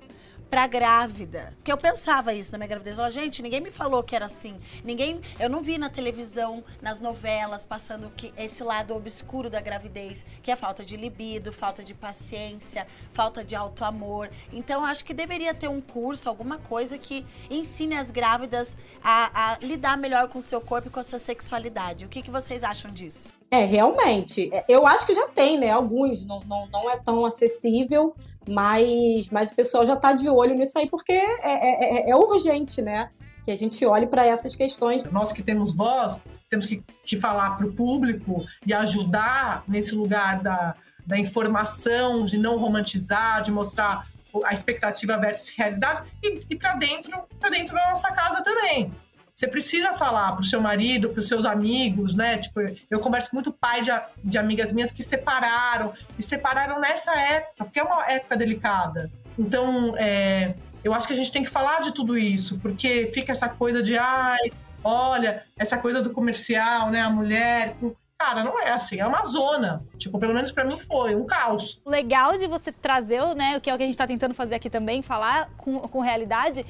[0.51, 1.53] pra grávida.
[1.57, 2.97] Porque eu pensava isso na minha gravidez.
[2.97, 4.59] Eu falava, gente, ninguém me falou que era assim.
[4.85, 5.21] Ninguém.
[5.39, 10.51] Eu não vi na televisão, nas novelas, passando que esse lado obscuro da gravidez, que
[10.51, 14.31] é falta de libido, falta de paciência, falta de alto amor.
[14.53, 19.59] Então, acho que deveria ter um curso, alguma coisa que ensine as grávidas a, a
[19.59, 22.05] lidar melhor com o seu corpo e com a sua sexualidade.
[22.05, 23.36] O que, que vocês acham disso?
[23.51, 24.51] É, realmente.
[24.53, 25.71] É, Eu acho que já tem, né?
[25.71, 26.25] Alguns.
[26.27, 28.15] Não, não, não é tão acessível,
[28.49, 32.17] mas, mas o pessoal já está de olho nisso aí, porque é, é, é- é
[32.17, 33.09] urgente, né?
[33.45, 35.05] Que a gente olhe para essas questões.
[35.05, 40.43] Nós que temos voz, temos que, que falar para o público e ajudar nesse lugar
[40.43, 40.75] da,
[41.07, 44.07] da informação, de não romantizar, de mostrar
[44.45, 48.91] a expectativa versus realidade e, e para dentro, para dentro da nossa casa também.
[49.37, 52.39] Você precisa falar pro seu marido, pros seus amigos, né?
[52.39, 53.91] Tipo, eu converso com muito pai de,
[54.25, 59.11] de amigas minhas que separaram, e separaram nessa época, porque é uma época delicada.
[59.39, 63.33] Então, é, eu acho que a gente tem que falar de tudo isso, porque fica
[63.33, 64.51] essa coisa de, ai,
[64.83, 67.03] olha, essa coisa do comercial, né?
[67.03, 67.77] A mulher.
[68.19, 69.85] Cara, não é assim, é uma zona.
[69.99, 71.83] Tipo, pelo menos pra mim foi, um caos.
[71.85, 74.55] Legal de você trazer, né, o que é o que a gente tá tentando fazer
[74.55, 76.65] aqui também, falar com, com realidade,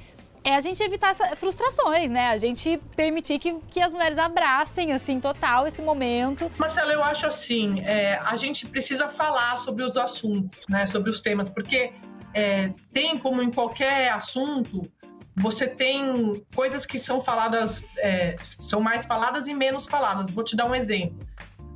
[0.46, 2.28] é a gente evitar frustrações, né?
[2.28, 6.48] A gente permitir que, que as mulheres abracem, assim, total esse momento.
[6.56, 11.18] Marcelo, eu acho assim, é, a gente precisa falar sobre os assuntos, né, sobre os
[11.18, 11.92] temas, porque
[12.32, 14.88] é, tem como em qualquer assunto,
[15.34, 20.30] você tem coisas que são faladas, é, são mais faladas e menos faladas.
[20.30, 21.26] Vou te dar um exemplo.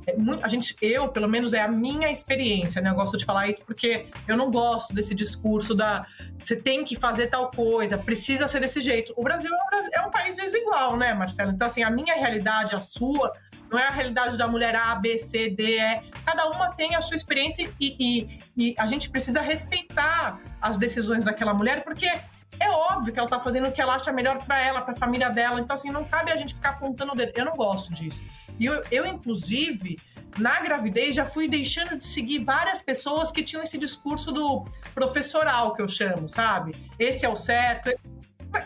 [0.07, 2.89] É muito, a gente, eu, pelo menos, é a minha experiência, né?
[2.89, 6.05] Eu gosto de falar isso porque eu não gosto desse discurso da
[6.41, 9.13] você tem que fazer tal coisa, precisa ser desse jeito.
[9.15, 9.51] O Brasil
[9.93, 11.51] é um é país desigual, né, Marcelo?
[11.51, 13.31] Então, assim, a minha realidade, a sua,
[13.69, 16.01] não é a realidade da mulher A, B, C, D, E.
[16.25, 21.25] Cada uma tem a sua experiência e, e, e a gente precisa respeitar as decisões
[21.25, 22.11] daquela mulher, porque
[22.59, 24.97] é óbvio que ela tá fazendo o que ela acha melhor para ela, para a
[24.97, 25.59] família dela.
[25.59, 27.31] Então, assim, não cabe a gente ficar apontando o dedo.
[27.35, 28.23] Eu não gosto disso.
[28.61, 29.99] E eu, eu, inclusive,
[30.37, 35.73] na gravidez, já fui deixando de seguir várias pessoas que tinham esse discurso do professoral,
[35.73, 36.75] que eu chamo, sabe?
[36.99, 37.89] Esse é o certo.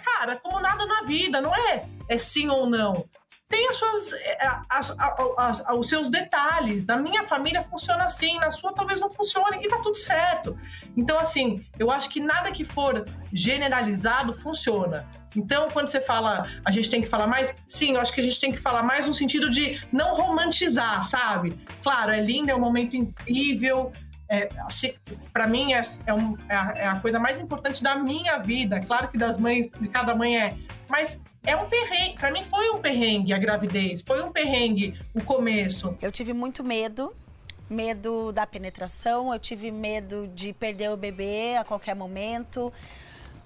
[0.03, 3.07] Cara, como nada na vida, não é, é sim ou não
[3.55, 4.37] tem as suas, é,
[4.69, 6.85] as, as, as, os seus detalhes.
[6.85, 10.57] Na minha família funciona assim, na sua talvez não funcione e tá tudo certo.
[10.97, 15.07] Então, assim, eu acho que nada que for generalizado funciona.
[15.33, 18.23] Então, quando você fala, a gente tem que falar mais, sim, eu acho que a
[18.23, 21.57] gente tem que falar mais no sentido de não romantizar, sabe?
[21.81, 23.91] Claro, é lindo, é um momento incrível,
[24.27, 24.49] é,
[25.31, 28.79] para mim é, é, um, é, a, é, a, coisa mais importante da minha vida.
[28.79, 30.49] Claro que das mães, de cada mãe é,
[30.89, 32.17] mas é um perrengue.
[32.17, 35.97] Para mim foi um perrengue a gravidez, foi um perrengue o começo.
[36.01, 37.13] Eu tive muito medo.
[37.67, 42.71] Medo da penetração, eu tive medo de perder o bebê a qualquer momento,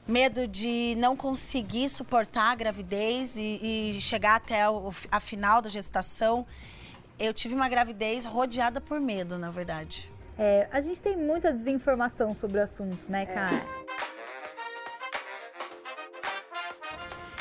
[0.05, 5.69] medo de não conseguir suportar a gravidez e, e chegar até o, a final da
[5.69, 6.45] gestação.
[7.17, 10.11] Eu tive uma gravidez rodeada por medo, na verdade.
[10.37, 13.55] É, a gente tem muita desinformação sobre o assunto, né, cara?
[13.55, 14.18] É.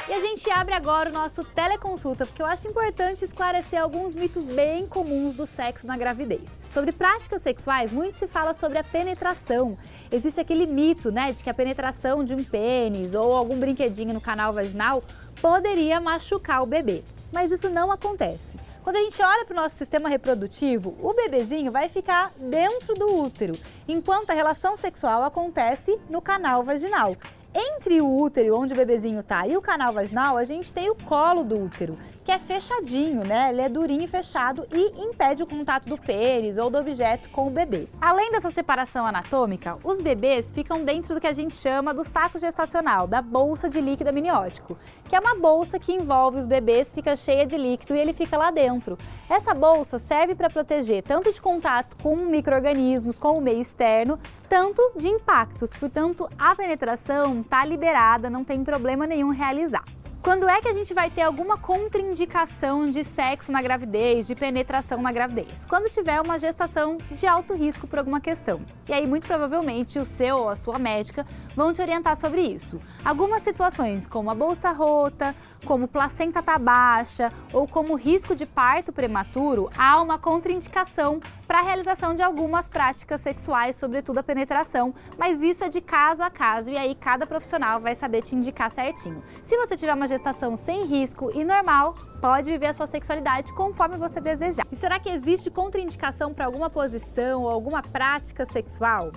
[0.08, 4.42] E a gente abre agora o nosso teleconsulta, porque eu acho importante esclarecer alguns mitos
[4.44, 6.58] bem comuns do sexo na gravidez.
[6.72, 9.76] Sobre práticas sexuais, muito se fala sobre a penetração.
[10.10, 14.20] Existe aquele mito, né, de que a penetração de um pênis ou algum brinquedinho no
[14.20, 15.04] canal vaginal
[15.42, 17.04] poderia machucar o bebê.
[17.30, 18.40] Mas isso não acontece.
[18.82, 23.14] Quando a gente olha para o nosso sistema reprodutivo, o bebezinho vai ficar dentro do
[23.14, 23.52] útero,
[23.86, 27.14] enquanto a relação sexual acontece no canal vaginal.
[27.60, 30.94] Entre o útero, onde o bebezinho tá, e o canal vaginal, a gente tem o
[30.94, 33.50] colo do útero, que é fechadinho, né?
[33.50, 37.48] Ele é durinho e fechado e impede o contato do pênis ou do objeto com
[37.48, 37.88] o bebê.
[38.00, 42.38] Além dessa separação anatômica, os bebês ficam dentro do que a gente chama do saco
[42.38, 47.16] gestacional, da bolsa de líquido amniótico, que é uma bolsa que envolve os bebês, fica
[47.16, 48.96] cheia de líquido e ele fica lá dentro.
[49.28, 54.16] Essa bolsa serve para proteger tanto de contato com micro-organismos, com o meio externo,
[54.48, 55.70] tanto de impactos.
[55.72, 59.82] Portanto, a penetração está liberada, não tem problema nenhum realizar.
[60.22, 65.00] Quando é que a gente vai ter alguma contraindicação de sexo na gravidez, de penetração
[65.00, 65.64] na gravidez?
[65.66, 68.60] Quando tiver uma gestação de alto risco por alguma questão.
[68.86, 71.24] E aí, muito provavelmente, o seu ou a sua médica
[71.56, 72.78] vão te orientar sobre isso.
[73.02, 75.34] Algumas situações, como a bolsa rota,
[75.64, 81.62] como placenta tá baixa ou como risco de parto prematuro, há uma contraindicação para a
[81.62, 86.70] realização de algumas práticas sexuais, sobretudo a penetração, mas isso é de caso a caso
[86.70, 89.24] e aí cada profissional vai saber te indicar certinho.
[89.42, 93.96] Se você tiver uma gestação sem risco e normal, pode viver a sua sexualidade conforme
[93.96, 94.66] você desejar.
[94.70, 99.10] E será que existe contraindicação para alguma posição ou alguma prática sexual?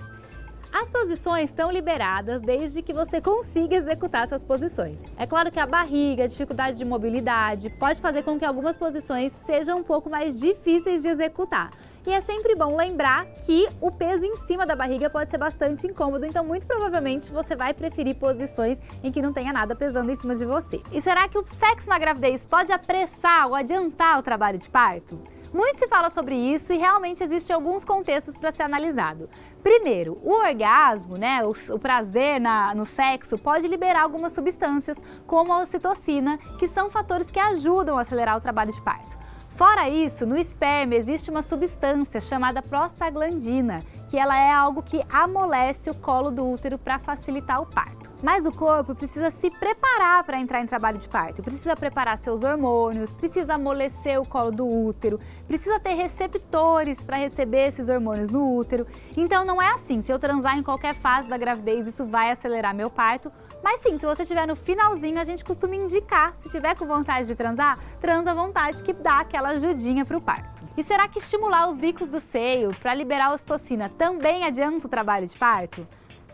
[0.72, 4.98] As posições estão liberadas desde que você consiga executar essas posições.
[5.18, 9.34] É claro que a barriga, a dificuldade de mobilidade, pode fazer com que algumas posições
[9.44, 11.68] sejam um pouco mais difíceis de executar.
[12.04, 15.86] E é sempre bom lembrar que o peso em cima da barriga pode ser bastante
[15.86, 20.16] incômodo, então muito provavelmente você vai preferir posições em que não tenha nada pesando em
[20.16, 20.82] cima de você.
[20.90, 25.16] E será que o sexo na gravidez pode apressar ou adiantar o trabalho de parto?
[25.52, 29.28] Muito se fala sobre isso e realmente existem alguns contextos para ser analisado.
[29.62, 35.52] Primeiro, o orgasmo, né, o, o prazer na, no sexo, pode liberar algumas substâncias, como
[35.52, 39.21] a ocitocina, que são fatores que ajudam a acelerar o trabalho de parto.
[39.56, 45.90] Fora isso, no esperma existe uma substância chamada prostaglandina, que ela é algo que amolece
[45.90, 48.10] o colo do útero para facilitar o parto.
[48.22, 52.42] Mas o corpo precisa se preparar para entrar em trabalho de parto, precisa preparar seus
[52.42, 58.56] hormônios, precisa amolecer o colo do útero, precisa ter receptores para receber esses hormônios no
[58.56, 58.86] útero.
[59.16, 62.74] Então não é assim, se eu transar em qualquer fase da gravidez, isso vai acelerar
[62.74, 63.30] meu parto.
[63.62, 67.28] Mas sim, se você estiver no finalzinho, a gente costuma indicar, se tiver com vontade
[67.28, 70.62] de transar, transa à vontade que dá aquela ajudinha para o parto.
[70.76, 74.90] E será que estimular os bicos do seio para liberar a ocitocina também adianta o
[74.90, 75.86] trabalho de parto?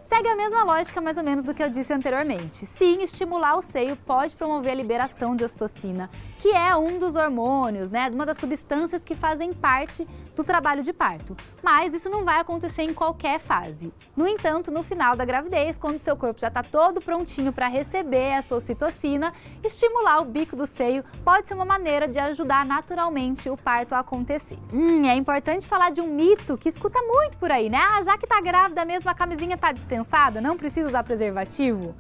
[0.09, 2.64] Segue a mesma lógica mais ou menos do que eu disse anteriormente.
[2.64, 6.09] Sim, estimular o seio pode promover a liberação de ocitocina,
[6.40, 10.94] que é um dos hormônios, né, uma das substâncias que fazem parte do trabalho de
[10.94, 11.37] parto.
[11.62, 13.92] Mas isso não vai acontecer em qualquer fase.
[14.16, 18.30] No entanto, no final da gravidez, quando seu corpo já está todo prontinho para receber
[18.30, 23.57] essa ocitocina, estimular o bico do seio pode ser uma maneira de ajudar naturalmente o
[23.59, 24.59] parto a acontecer.
[24.72, 27.78] Hum, é importante falar de um mito que escuta muito por aí, né?
[27.78, 29.97] Ah, já que tá grávida mesmo, a camisinha tá dispensada
[30.40, 31.94] Não precisa usar preservativo?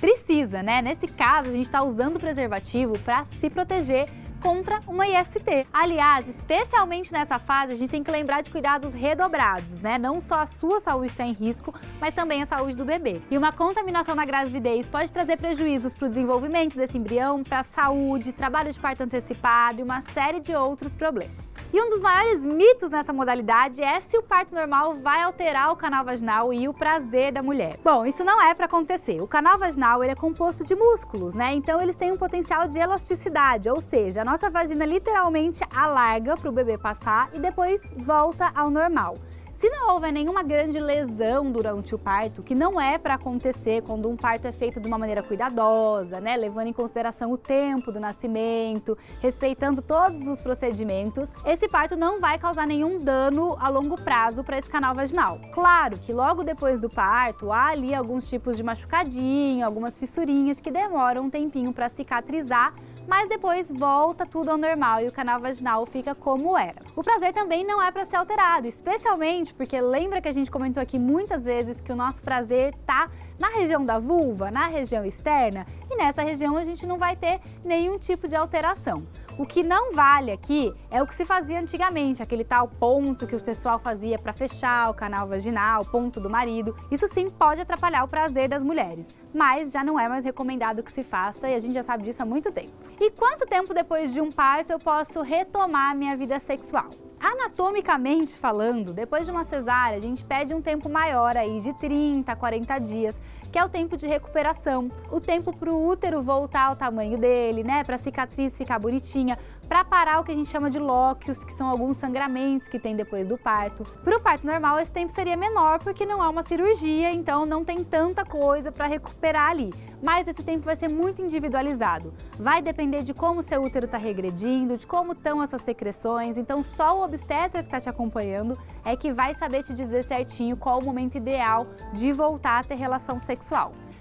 [0.00, 0.82] Precisa, né?
[0.82, 4.08] Nesse caso, a gente está usando preservativo para se proteger
[4.44, 5.66] contra uma IST.
[5.72, 9.96] Aliás, especialmente nessa fase, a gente tem que lembrar de cuidados redobrados, né?
[9.96, 13.22] Não só a sua saúde está em risco, mas também a saúde do bebê.
[13.30, 17.64] E uma contaminação na gravidez pode trazer prejuízos para o desenvolvimento desse embrião, para a
[17.64, 21.53] saúde, trabalho de parto antecipado e uma série de outros problemas.
[21.74, 25.76] E um dos maiores mitos nessa modalidade é se o parto normal vai alterar o
[25.76, 27.80] canal vaginal e o prazer da mulher.
[27.82, 29.20] Bom, isso não é para acontecer.
[29.20, 31.52] O canal vaginal ele é composto de músculos, né?
[31.52, 36.48] Então eles têm um potencial de elasticidade, ou seja, a nossa vagina literalmente alarga para
[36.48, 39.16] o bebê passar e depois volta ao normal.
[39.64, 44.10] Se não houver nenhuma grande lesão durante o parto, que não é para acontecer quando
[44.10, 47.98] um parto é feito de uma maneira cuidadosa, né, levando em consideração o tempo do
[47.98, 54.44] nascimento, respeitando todos os procedimentos, esse parto não vai causar nenhum dano a longo prazo
[54.44, 55.40] para esse canal vaginal.
[55.54, 60.70] Claro que logo depois do parto há ali alguns tipos de machucadinho, algumas fissurinhas que
[60.70, 62.74] demoram um tempinho para cicatrizar,
[63.06, 66.82] mas depois volta tudo ao normal e o canal vaginal fica como era.
[66.96, 70.82] O prazer também não é para ser alterado, especialmente porque lembra que a gente comentou
[70.82, 75.66] aqui muitas vezes que o nosso prazer tá na região da vulva, na região externa,
[75.90, 79.02] e nessa região a gente não vai ter nenhum tipo de alteração.
[79.36, 83.34] O que não vale aqui é o que se fazia antigamente, aquele tal ponto que
[83.34, 86.76] o pessoal fazia para fechar o canal vaginal, ponto do marido.
[86.88, 90.92] Isso sim pode atrapalhar o prazer das mulheres, mas já não é mais recomendado que
[90.92, 92.70] se faça e a gente já sabe disso há muito tempo.
[93.00, 96.88] E quanto tempo depois de um parto eu posso retomar minha vida sexual?
[97.18, 102.30] Anatomicamente falando, depois de uma cesárea, a gente pede um tempo maior aí de 30
[102.30, 103.20] a 40 dias,
[103.54, 107.62] que é o tempo de recuperação, o tempo para o útero voltar ao tamanho dele,
[107.62, 109.38] né, para a cicatriz ficar bonitinha,
[109.68, 112.96] para parar o que a gente chama de lóquios, que são alguns sangramentos que tem
[112.96, 113.84] depois do parto.
[114.02, 117.64] Para o parto normal, esse tempo seria menor porque não há uma cirurgia, então não
[117.64, 119.72] tem tanta coisa para recuperar ali.
[120.02, 122.12] Mas esse tempo vai ser muito individualizado.
[122.38, 126.36] Vai depender de como seu útero está regredindo, de como estão essas secreções.
[126.36, 130.58] Então, só o obstetra que está te acompanhando é que vai saber te dizer certinho
[130.58, 133.43] qual o momento ideal de voltar a ter relação sexual.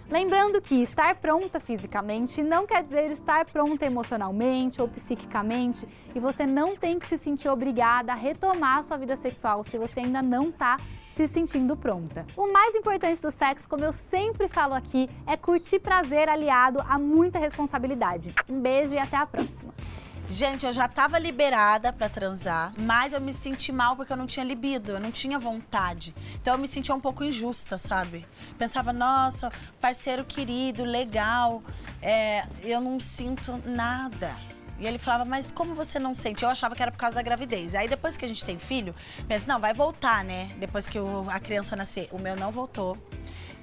[0.09, 6.45] Lembrando que estar pronta fisicamente não quer dizer estar pronta emocionalmente ou psiquicamente e você
[6.45, 10.49] não tem que se sentir obrigada a retomar sua vida sexual se você ainda não
[10.49, 10.77] está
[11.15, 12.25] se sentindo pronta.
[12.35, 16.97] O mais importante do sexo, como eu sempre falo aqui, é curtir prazer aliado a
[16.97, 18.33] muita responsabilidade.
[18.49, 19.73] Um beijo e até a próxima.
[20.29, 24.25] Gente, eu já tava liberada para transar, mas eu me senti mal porque eu não
[24.25, 26.13] tinha libido, eu não tinha vontade.
[26.35, 28.25] Então eu me sentia um pouco injusta, sabe?
[28.57, 31.61] Pensava, nossa, parceiro querido, legal,
[32.01, 34.35] é, eu não sinto nada.
[34.79, 36.43] E ele falava, mas como você não sente?
[36.43, 37.75] Eu achava que era por causa da gravidez.
[37.75, 38.95] Aí depois que a gente tem filho,
[39.27, 40.49] pensa, não, vai voltar, né?
[40.57, 42.09] Depois que o, a criança nascer.
[42.11, 42.97] O meu não voltou.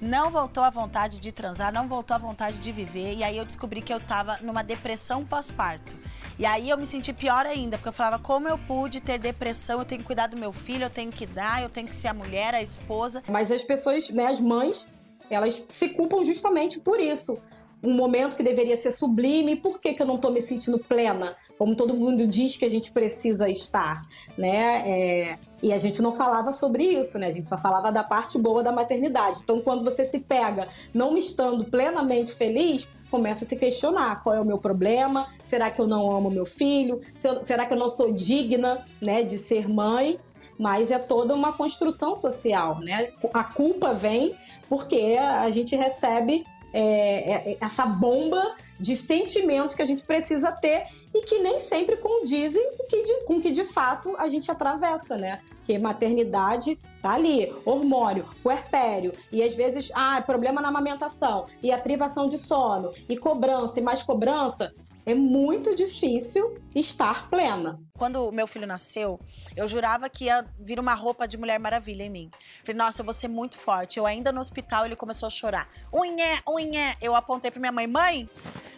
[0.00, 3.14] Não voltou a vontade de transar, não voltou a vontade de viver.
[3.14, 5.94] E aí eu descobri que eu tava numa depressão pós-parto.
[6.38, 9.80] E aí eu me senti pior ainda, porque eu falava, como eu pude ter depressão,
[9.80, 12.08] eu tenho que cuidar do meu filho, eu tenho que dar, eu tenho que ser
[12.08, 13.22] a mulher, a esposa.
[13.28, 14.88] Mas as pessoas, né, as mães,
[15.28, 17.38] elas se culpam justamente por isso.
[17.82, 21.34] Um momento que deveria ser sublime, por que, que eu não estou me sentindo plena?
[21.58, 24.02] Como todo mundo diz que a gente precisa estar,
[24.36, 24.82] né?
[24.86, 25.38] É...
[25.62, 27.28] E a gente não falava sobre isso, né?
[27.28, 29.40] A gente só falava da parte boa da maternidade.
[29.42, 34.40] Então, quando você se pega não estando plenamente feliz, começa a se questionar qual é
[34.40, 37.00] o meu problema, será que eu não amo meu filho,
[37.42, 40.16] será que eu não sou digna né, de ser mãe?
[40.58, 43.10] Mas é toda uma construção social, né?
[43.32, 44.36] A culpa vem
[44.68, 50.86] porque a gente recebe é, é, essa bomba de sentimentos que a gente precisa ter
[51.14, 55.16] e que nem sempre condizem com que de, com que de fato a gente atravessa,
[55.16, 55.40] né?
[55.56, 61.72] Porque maternidade tá ali, hormônio, puerpério, e às vezes, ah, é problema na amamentação, e
[61.72, 64.72] a privação de sono, e cobrança, e mais cobrança,
[65.10, 67.80] é muito difícil estar plena.
[67.98, 69.18] Quando o meu filho nasceu,
[69.56, 72.30] eu jurava que ia vir uma roupa de Mulher Maravilha em mim.
[72.64, 73.98] Falei, nossa, eu vou ser muito forte.
[73.98, 75.68] Eu ainda no hospital, ele começou a chorar.
[75.92, 76.94] Unhé, unhé.
[77.00, 78.30] Eu apontei pra minha mãe, mãe,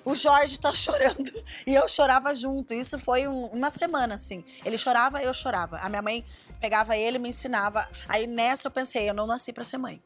[0.05, 1.30] o Jorge tá chorando.
[1.66, 2.72] E eu chorava junto.
[2.72, 4.45] Isso foi um, uma semana, assim.
[4.64, 5.76] Ele chorava, eu chorava.
[5.78, 6.24] A minha mãe
[6.61, 7.87] pegava ele me ensinava.
[8.09, 10.03] Aí nessa eu pensei, eu não nasci para ser mãe.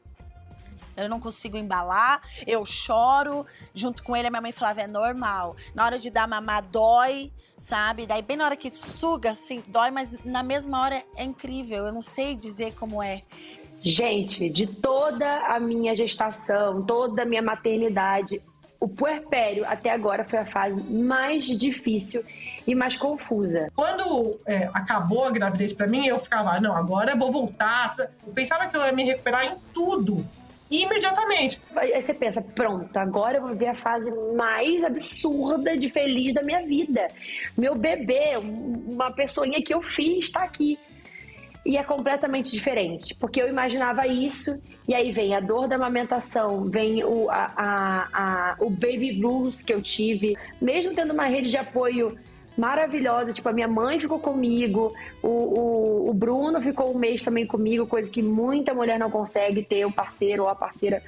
[0.97, 3.45] Eu não consigo embalar, eu choro.
[3.73, 5.55] Junto com ele, a minha mãe falava, é normal.
[5.73, 8.05] Na hora de dar mamar, dói, sabe?
[8.05, 11.85] Daí, bem na hora que suga, assim, dói, mas na mesma hora é incrível.
[11.85, 13.21] Eu não sei dizer como é.
[13.79, 18.41] Gente, de toda a minha gestação, toda a minha maternidade,
[18.79, 22.23] o puerpério até agora foi a fase mais difícil
[22.65, 23.71] e mais confusa.
[23.75, 27.95] Quando é, acabou a gravidez para mim, eu ficava, não, agora eu vou voltar.
[27.97, 30.25] Eu pensava que eu ia me recuperar em tudo.
[30.69, 31.61] Imediatamente.
[31.75, 36.43] Aí você pensa, pronto, agora eu vou ver a fase mais absurda de feliz da
[36.43, 37.07] minha vida.
[37.57, 40.77] Meu bebê, uma pessoinha que eu fiz, está aqui.
[41.65, 46.63] E é completamente diferente, porque eu imaginava isso, e aí vem a dor da amamentação,
[46.69, 51.51] vem o, a, a, a, o baby blues que eu tive, mesmo tendo uma rede
[51.51, 52.15] de apoio
[52.57, 53.31] maravilhosa.
[53.31, 57.85] Tipo, a minha mãe ficou comigo, o, o, o, Bruno ficou um mês também comigo,
[57.85, 61.01] coisa que muita mulher não consegue ter o um parceiro ou a parceira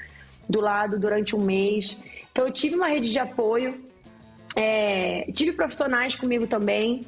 [0.47, 2.01] do lado durante um mês.
[2.31, 3.83] Então, eu tive uma rede de apoio,
[4.55, 7.05] é, tive profissionais comigo também.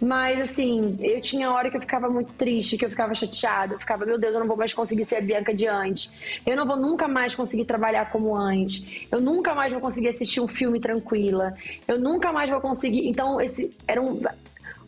[0.00, 3.74] Mas, assim, eu tinha hora que eu ficava muito triste, que eu ficava chateada.
[3.74, 6.14] Eu ficava, meu Deus, eu não vou mais conseguir ser a Bianca de antes.
[6.46, 9.06] Eu não vou nunca mais conseguir trabalhar como antes.
[9.10, 11.54] Eu nunca mais vou conseguir assistir um filme tranquila.
[11.86, 13.08] Eu nunca mais vou conseguir.
[13.08, 14.20] Então, esse era um,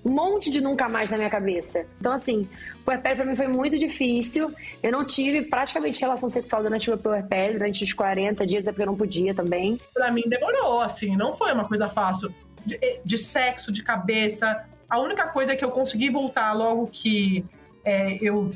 [0.04, 1.86] monte de nunca mais na minha cabeça.
[1.98, 2.48] Então, assim,
[2.80, 4.52] o puerpério pra mim foi muito difícil.
[4.82, 8.70] Eu não tive praticamente relação sexual durante o meu puerpério, durante os 40 dias, é
[8.70, 9.78] porque eu não podia também.
[9.92, 12.32] Pra mim demorou, assim, não foi uma coisa fácil.
[12.64, 17.44] De, de sexo, de cabeça, a única coisa que eu consegui voltar logo que
[17.84, 18.52] é, eu.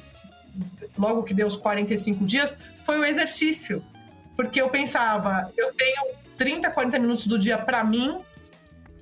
[0.99, 3.82] Logo que deu os 45 dias, foi o exercício.
[4.37, 6.03] Porque eu pensava, eu tenho
[6.37, 8.20] 30, 40 minutos do dia para mim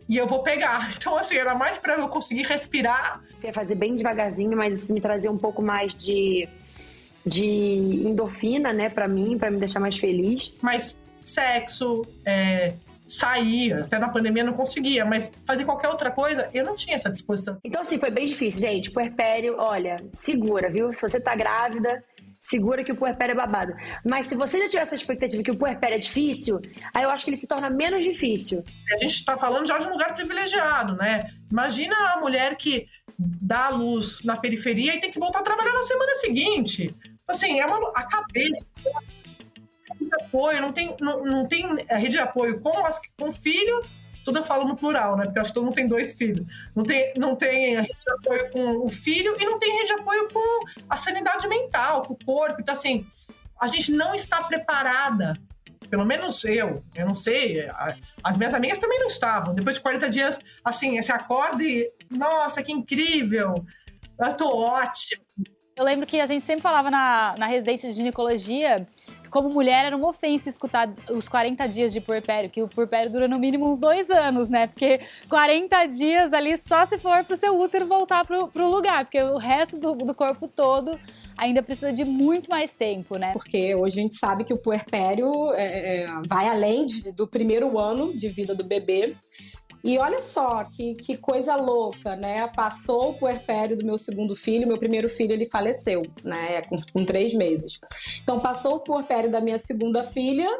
[0.08, 0.90] e eu vou pegar.
[0.96, 3.22] Então, assim, era mais para eu conseguir respirar.
[3.34, 6.48] Você ia fazer bem devagarzinho, mas isso me trazia um pouco mais de,
[7.26, 7.46] de
[8.06, 10.54] endorfina, né, para mim, para me deixar mais feliz.
[10.62, 12.74] Mas sexo, é,
[13.08, 17.10] sair, até na pandemia não conseguia, mas fazer qualquer outra coisa, eu não tinha essa
[17.10, 17.58] disposição.
[17.64, 18.90] Então, assim, foi bem difícil, gente.
[18.90, 20.92] Puerpério, olha, segura, viu?
[20.92, 22.02] Se você tá grávida,
[22.40, 23.72] segura que o puerpério é babado.
[24.04, 26.60] Mas se você já tiver essa expectativa que o puerpério é difícil,
[26.92, 28.64] aí eu acho que ele se torna menos difícil.
[28.92, 31.30] A gente está falando já de um lugar privilegiado, né?
[31.50, 32.86] Imagina a mulher que
[33.18, 36.94] dá a luz na periferia e tem que voltar a trabalhar na semana seguinte.
[37.28, 38.66] Assim, é uma, a cabeça
[40.16, 43.82] de apoio, não tem, não, não tem a rede de apoio com, as, com filho,
[44.24, 45.24] tudo eu falo no plural, né?
[45.24, 46.46] Porque acho que todo mundo tem dois filhos.
[46.74, 50.00] Não tem, não tem rede de apoio com o filho e não tem rede de
[50.00, 52.60] apoio com a sanidade mental, com o corpo.
[52.60, 53.04] Então, assim,
[53.60, 55.36] a gente não está preparada.
[55.90, 57.68] Pelo menos eu, eu não sei.
[58.22, 59.54] As minhas amigas também não estavam.
[59.54, 61.90] Depois de 40 dias, assim, você acorda e.
[62.08, 63.64] Nossa, que incrível!
[64.18, 65.24] Eu tô ótimo.
[65.74, 68.86] Eu lembro que a gente sempre falava na, na residência de ginecologia
[69.32, 73.26] como mulher era uma ofensa escutar os 40 dias de puerpério, que o puerpério dura
[73.26, 74.66] no mínimo uns dois anos, né?
[74.66, 79.22] Porque 40 dias ali só se for pro seu útero voltar pro, pro lugar, porque
[79.22, 81.00] o resto do, do corpo todo
[81.34, 83.32] ainda precisa de muito mais tempo, né?
[83.32, 87.78] Porque hoje a gente sabe que o puerpério é, é vai além de, do primeiro
[87.78, 89.16] ano de vida do bebê.
[89.84, 92.46] E olha só que, que coisa louca, né?
[92.54, 96.62] Passou o puerpério do meu segundo filho, meu primeiro filho ele faleceu, né?
[96.62, 97.80] Com, com três meses.
[98.22, 100.56] Então passou o puerpério da minha segunda filha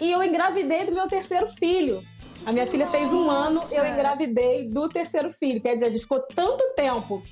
[0.00, 2.02] e eu engravidei do meu terceiro filho.
[2.44, 5.60] A minha filha fez um ano, eu engravidei do terceiro filho.
[5.60, 7.22] Quer dizer, a gente ficou tanto tempo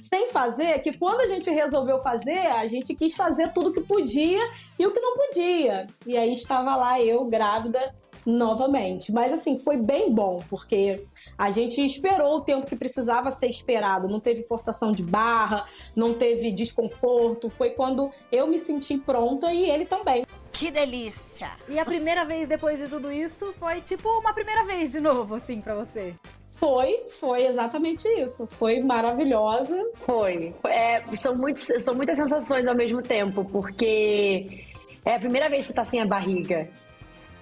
[0.00, 4.40] sem fazer que quando a gente resolveu fazer, a gente quis fazer tudo que podia
[4.78, 5.86] e o que não podia.
[6.06, 7.94] E aí estava lá eu grávida
[8.24, 9.12] novamente.
[9.12, 11.04] Mas assim, foi bem bom, porque
[11.36, 14.08] a gente esperou o tempo que precisava ser esperado.
[14.08, 17.50] Não teve forçação de barra, não teve desconforto.
[17.50, 20.24] Foi quando eu me senti pronta e ele também.
[20.52, 21.50] Que delícia!
[21.68, 25.34] E a primeira vez depois de tudo isso foi tipo uma primeira vez de novo,
[25.34, 26.14] assim, para você?
[26.48, 28.46] Foi, foi exatamente isso.
[28.46, 29.76] Foi maravilhosa.
[30.06, 30.54] Foi.
[30.66, 34.64] É, são, muitos, são muitas sensações ao mesmo tempo, porque
[35.04, 36.70] é a primeira vez que você tá sem a barriga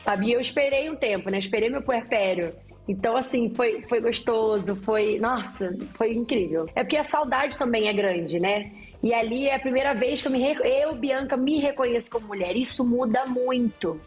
[0.02, 0.26] sabe?
[0.26, 1.38] E eu esperei um tempo, né?
[1.38, 2.54] Esperei meu puerpério.
[2.86, 5.18] Então, assim, foi, foi gostoso, foi.
[5.18, 6.68] Nossa, foi incrível.
[6.74, 8.72] É porque a saudade também é grande, né?
[9.02, 12.56] E ali é a primeira vez que eu, me, eu, Bianca, me reconheço como mulher.
[12.56, 14.00] Isso muda muito.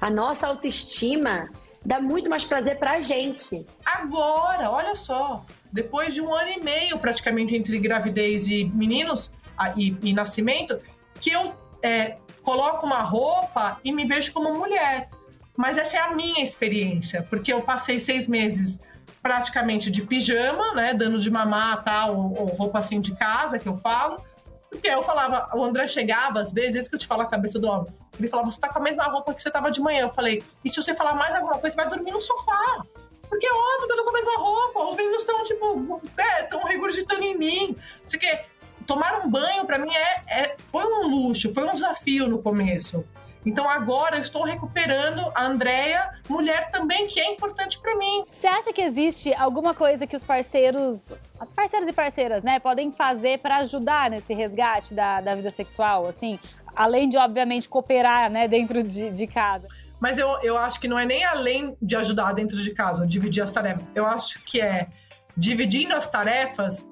[0.00, 1.48] A nossa autoestima
[1.84, 3.66] dá muito mais prazer pra gente.
[3.84, 5.44] Agora, olha só.
[5.72, 9.32] Depois de um ano e meio, praticamente, entre gravidez e meninos
[9.76, 10.80] e, e nascimento,
[11.20, 15.10] que eu é, coloco uma roupa e me vejo como mulher.
[15.56, 18.80] Mas essa é a minha experiência, porque eu passei seis meses
[19.22, 23.68] praticamente de pijama, né, dando de mamar tal, ou, ou roupa assim de casa, que
[23.68, 24.22] eu falo.
[24.70, 27.58] Porque eu falava, o André chegava, às vezes, esse que eu te falo a cabeça
[27.58, 30.02] do homem, ele falava, você tá com a mesma roupa que você tava de manhã.
[30.02, 32.84] Eu falei, e se você falar mais alguma coisa, você vai dormir no sofá.
[33.28, 34.84] Porque é óbvio que eu tô com a mesma roupa.
[34.84, 37.76] Os meninos estão, tipo, é, estão regurgitando em mim.
[38.06, 38.48] Você quer.
[38.86, 43.04] Tomar um banho, para mim, é, é, foi um luxo, foi um desafio no começo.
[43.46, 48.24] Então agora eu estou recuperando a Andrea, mulher também, que é importante para mim.
[48.32, 51.14] Você acha que existe alguma coisa que os parceiros,
[51.54, 56.40] parceiros e parceiras, né, podem fazer para ajudar nesse resgate da, da vida sexual, assim?
[56.74, 59.68] Além de, obviamente, cooperar, né, dentro de, de casa.
[60.00, 63.42] Mas eu, eu acho que não é nem além de ajudar dentro de casa, dividir
[63.42, 63.88] as tarefas.
[63.94, 64.88] Eu acho que é
[65.36, 66.86] dividindo as tarefas,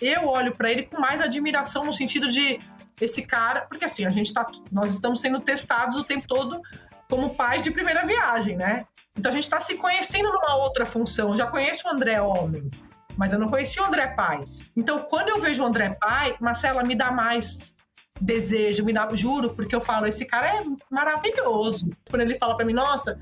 [0.00, 2.60] eu olho para ele com mais admiração no sentido de
[3.00, 6.60] esse cara, porque assim, a gente tá, nós estamos sendo testados o tempo todo
[7.08, 8.86] como pais de primeira viagem, né?
[9.16, 11.30] Então a gente está se conhecendo numa outra função.
[11.30, 12.68] Eu já conheço o André homem,
[13.16, 14.40] mas eu não conhecia o André pai.
[14.76, 17.74] Então quando eu vejo o André pai, Marcela me dá mais
[18.20, 21.90] desejo, me dá, juro, porque eu falo, esse cara é maravilhoso.
[22.08, 23.18] Quando ele fala para mim, nossa,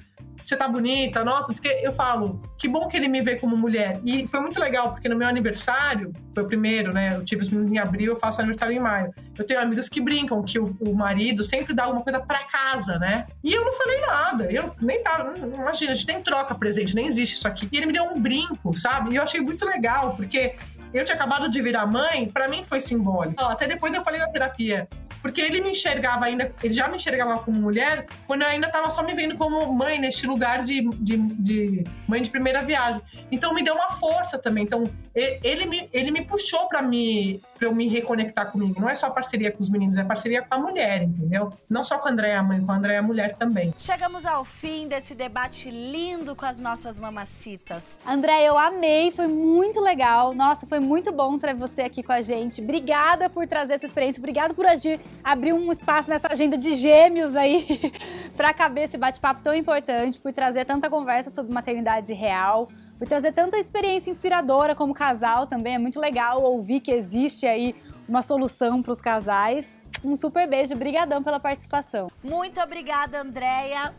[0.46, 4.00] você tá bonita, nossa, eu falo, que bom que ele me vê como mulher.
[4.04, 7.16] E foi muito legal, porque no meu aniversário, foi o primeiro, né?
[7.16, 9.12] Eu tive os meninos em abril, eu faço aniversário em maio.
[9.36, 12.96] Eu tenho amigos que brincam que o, o marido sempre dá alguma coisa para casa,
[12.96, 13.26] né?
[13.42, 17.08] E eu não falei nada, eu nem tava, imagina, a gente nem troca presente, nem
[17.08, 17.68] existe isso aqui.
[17.72, 19.14] E ele me deu um brinco, sabe?
[19.14, 20.54] E eu achei muito legal, porque
[20.94, 23.42] eu tinha acabado de virar mãe, para mim foi simbólico.
[23.42, 24.88] Até depois eu falei na terapia,
[25.26, 28.88] porque ele me enxergava ainda, ele já me enxergava como mulher quando eu ainda estava
[28.90, 33.02] só me vendo como mãe neste lugar de, de, de, mãe de primeira viagem.
[33.32, 34.62] Então me deu uma força também.
[34.62, 38.80] Então ele me, ele me puxou para me para eu me reconectar comigo.
[38.80, 41.52] Não é só parceria com os meninos, é parceria com a mulher, entendeu?
[41.68, 43.74] Não só com a Andréia mãe, com a Andréia mulher também.
[43.78, 47.98] Chegamos ao fim desse debate lindo com as nossas mamacitas.
[48.06, 50.34] André, eu amei, foi muito legal.
[50.34, 52.60] Nossa, foi muito bom ter você aqui com a gente.
[52.60, 57.34] Obrigada por trazer essa experiência, obrigada por agir abrir um espaço nessa agenda de gêmeos
[57.34, 57.92] aí
[58.36, 63.32] para caber esse bate-papo tão importante, por trazer tanta conversa sobre maternidade real, por trazer
[63.32, 65.74] tanta experiência inspiradora como casal também.
[65.74, 67.74] É muito legal ouvir que existe aí
[68.08, 69.76] uma solução para os casais.
[70.04, 72.10] Um super beijo, brigadão pela participação.
[72.22, 73.94] Muito obrigada, Andréia.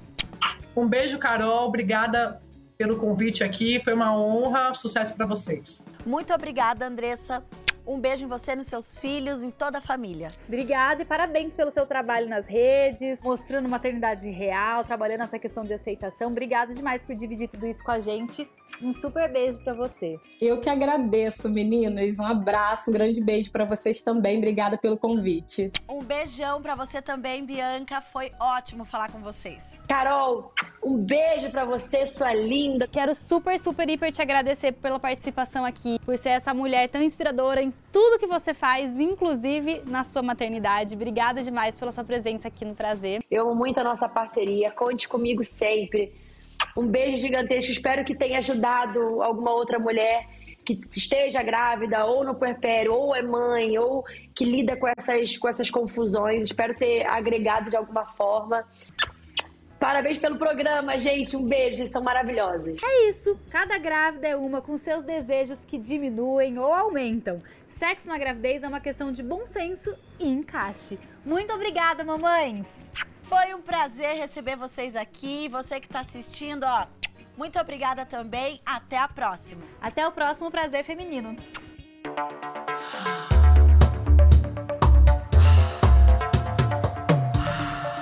[0.76, 1.68] Um beijo, Carol.
[1.68, 2.42] Obrigada
[2.78, 3.80] pelo convite aqui.
[3.80, 4.74] Foi uma honra.
[4.74, 5.82] Sucesso para vocês.
[6.06, 7.44] Muito obrigada, Andressa.
[7.88, 10.28] Um beijo em você, nos seus filhos, em toda a família.
[10.46, 15.74] Obrigada e parabéns pelo seu trabalho nas redes, mostrando maternidade real, trabalhando essa questão de
[15.74, 16.30] aceitação.
[16.30, 18.46] Obrigada demais por dividir tudo isso com a gente.
[18.82, 20.20] Um super beijo para você.
[20.42, 22.20] Eu que agradeço, meninas.
[22.20, 24.38] Um abraço, um grande beijo para vocês também.
[24.38, 25.72] Obrigada pelo convite.
[25.90, 28.02] Um beijão para você também, Bianca.
[28.02, 29.86] Foi ótimo falar com vocês.
[29.90, 30.54] Carol,
[30.84, 32.88] um beijo para você, sua linda.
[32.88, 37.62] Quero super, super, hiper te agradecer pela participação aqui, por ser essa mulher tão inspiradora
[37.62, 40.96] em tudo que você faz, inclusive na sua maternidade.
[40.96, 43.24] Obrigada demais pela sua presença aqui no Prazer.
[43.30, 44.70] Eu amo muito a nossa parceria.
[44.72, 46.27] Conte comigo sempre.
[46.78, 47.72] Um beijo gigantesco.
[47.72, 50.28] Espero que tenha ajudado alguma outra mulher
[50.64, 54.04] que esteja grávida, ou no puerpério, ou é mãe, ou
[54.36, 56.44] que lida com essas, com essas confusões.
[56.44, 58.66] Espero ter agregado de alguma forma.
[59.80, 61.38] Parabéns pelo programa, gente.
[61.38, 62.76] Um beijo, vocês são maravilhosos.
[62.84, 63.40] É isso.
[63.50, 67.42] Cada grávida é uma com seus desejos que diminuem ou aumentam.
[67.68, 71.00] Sexo na gravidez é uma questão de bom senso e encaixe.
[71.24, 72.86] Muito obrigada, mamães.
[73.28, 75.50] Foi um prazer receber vocês aqui.
[75.50, 76.88] Você que está assistindo, ó,
[77.38, 78.62] muito obrigada também.
[78.66, 79.62] Até a próxima.
[79.82, 81.36] Até o próximo Prazer Feminino.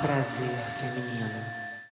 [0.01, 0.94] Prazer Feminino.